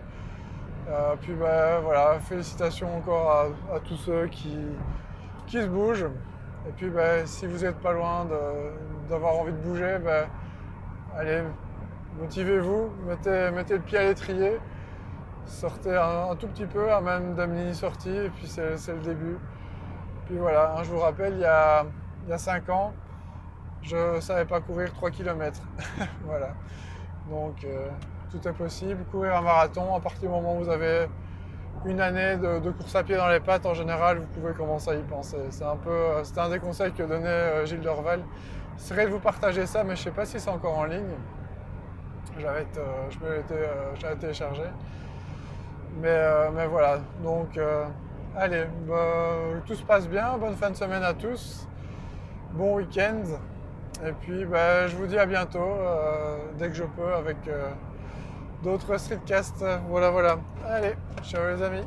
Euh, 0.89 1.17
puis 1.21 1.33
ben, 1.33 1.81
voilà, 1.83 2.21
félicitations 2.21 2.97
encore 2.97 3.51
à, 3.75 3.81
tous 3.81 3.97
ceux 3.97 4.29
qui, 4.29 4.57
qui, 5.47 5.61
se 5.61 5.67
bougent. 5.67 6.07
Et 6.69 6.73
puis 6.77 6.91
ben, 6.91 7.27
si 7.27 7.47
vous 7.47 7.65
n'êtes 7.65 7.81
pas 7.81 7.93
loin 7.93 8.27
d'avoir 9.09 9.37
envie 9.37 9.53
de 9.53 9.59
bouger, 9.59 9.99
allez, 11.17 11.43
motivez-vous, 12.21 12.91
mettez, 13.09 13.51
le 13.51 13.81
pied 13.81 13.99
à 13.99 14.03
l'étrier, 14.05 14.59
sortez 15.47 15.97
un, 15.97 16.35
tout 16.37 16.49
petit 16.49 16.67
peu, 16.67 16.87
même 17.01 17.35
d'un 17.35 17.47
mini-sortie, 17.47 18.17
et 18.17 18.31
puis 18.31 18.47
c'est 18.47 18.93
le 18.93 19.03
début. 19.03 19.39
Puis 20.27 20.39
voilà, 20.39 20.77
je 20.83 20.91
vous 20.91 20.99
rappelle, 20.99 21.35
il 21.35 21.41
y 21.41 21.45
a, 21.45 21.85
il 22.25 22.31
y 22.31 22.33
a 22.33 22.39
5 22.39 22.69
ans, 22.69 22.93
je 23.83 24.17
ne 24.17 24.21
savais 24.21 24.45
pas 24.45 24.61
courir 24.61 24.93
3 24.93 25.11
km. 25.11 25.61
voilà. 26.25 26.49
Donc 27.31 27.65
euh, 27.65 27.89
tout 28.31 28.47
est 28.47 28.53
possible. 28.53 29.05
Courir 29.11 29.37
un 29.37 29.43
marathon, 29.43 29.95
à 29.95 30.01
partir 30.01 30.23
du 30.23 30.29
moment 30.29 30.57
où 30.57 30.65
vous 30.65 30.69
avez 30.69 31.09
une 31.85 32.01
année 32.01 32.37
de, 32.37 32.71
course 32.71 32.97
à 32.97 33.05
pied 33.05 33.17
dans 33.17 33.29
les 33.29 33.41
pattes, 33.41 33.67
en 33.67 33.75
général, 33.75 34.19
vous 34.19 34.27
pouvez 34.27 34.53
commencer 34.53 34.91
à 34.91 34.95
y 34.95 35.03
penser. 35.03 35.37
C'est 35.51 35.65
un 35.65 35.77
peu, 35.77 35.91
euh, 35.91 36.25
c'était 36.25 36.41
un 36.41 36.49
des 36.49 36.59
conseils 36.59 36.93
que 36.93 37.03
donnait 37.03 37.29
euh, 37.29 37.67
Gilles 37.67 37.81
Dorval. 37.81 38.25
serait 38.77 39.07
de 39.07 39.11
vous 39.11 39.21
partager 39.21 39.67
ça, 39.67 39.85
mais 39.85 39.95
je 39.95 40.01
ne 40.01 40.05
sais 40.05 40.11
pas 40.11 40.25
si 40.25 40.41
c'est 40.41 40.51
encore 40.51 40.79
en 40.79 40.85
ligne. 40.85 41.15
J'avais, 42.39 42.63
été, 42.63 44.17
téléchargé. 44.21 44.65
Mais, 46.01 46.51
mais 46.55 46.67
voilà, 46.67 46.99
donc 47.23 47.59
allez, 48.37 48.65
bah, 48.87 49.35
tout 49.67 49.75
se 49.75 49.83
passe 49.83 50.09
bien, 50.09 50.37
bonne 50.39 50.57
fin 50.57 50.71
de 50.71 50.77
semaine 50.77 51.03
à 51.03 51.15
tous, 51.15 51.67
bon 52.53 52.77
week-end. 52.77 53.23
Et 54.05 54.13
puis 54.13 54.45
bah, 54.45 54.87
je 54.89 54.97
vous 54.97 55.07
dis 55.07 55.19
à 55.19 55.27
bientôt, 55.27 55.59
euh, 55.59 56.37
dès 56.59 56.69
que 56.69 56.75
je 56.75 56.85
peux, 56.85 57.15
avec 57.15 57.37
euh, 57.49 57.71
d'autres 58.63 58.99
streetcasts. 58.99 59.65
Voilà, 59.89 60.11
voilà. 60.11 60.39
Allez, 60.69 60.95
ciao 61.23 61.43
les 61.49 61.63
amis. 61.63 61.85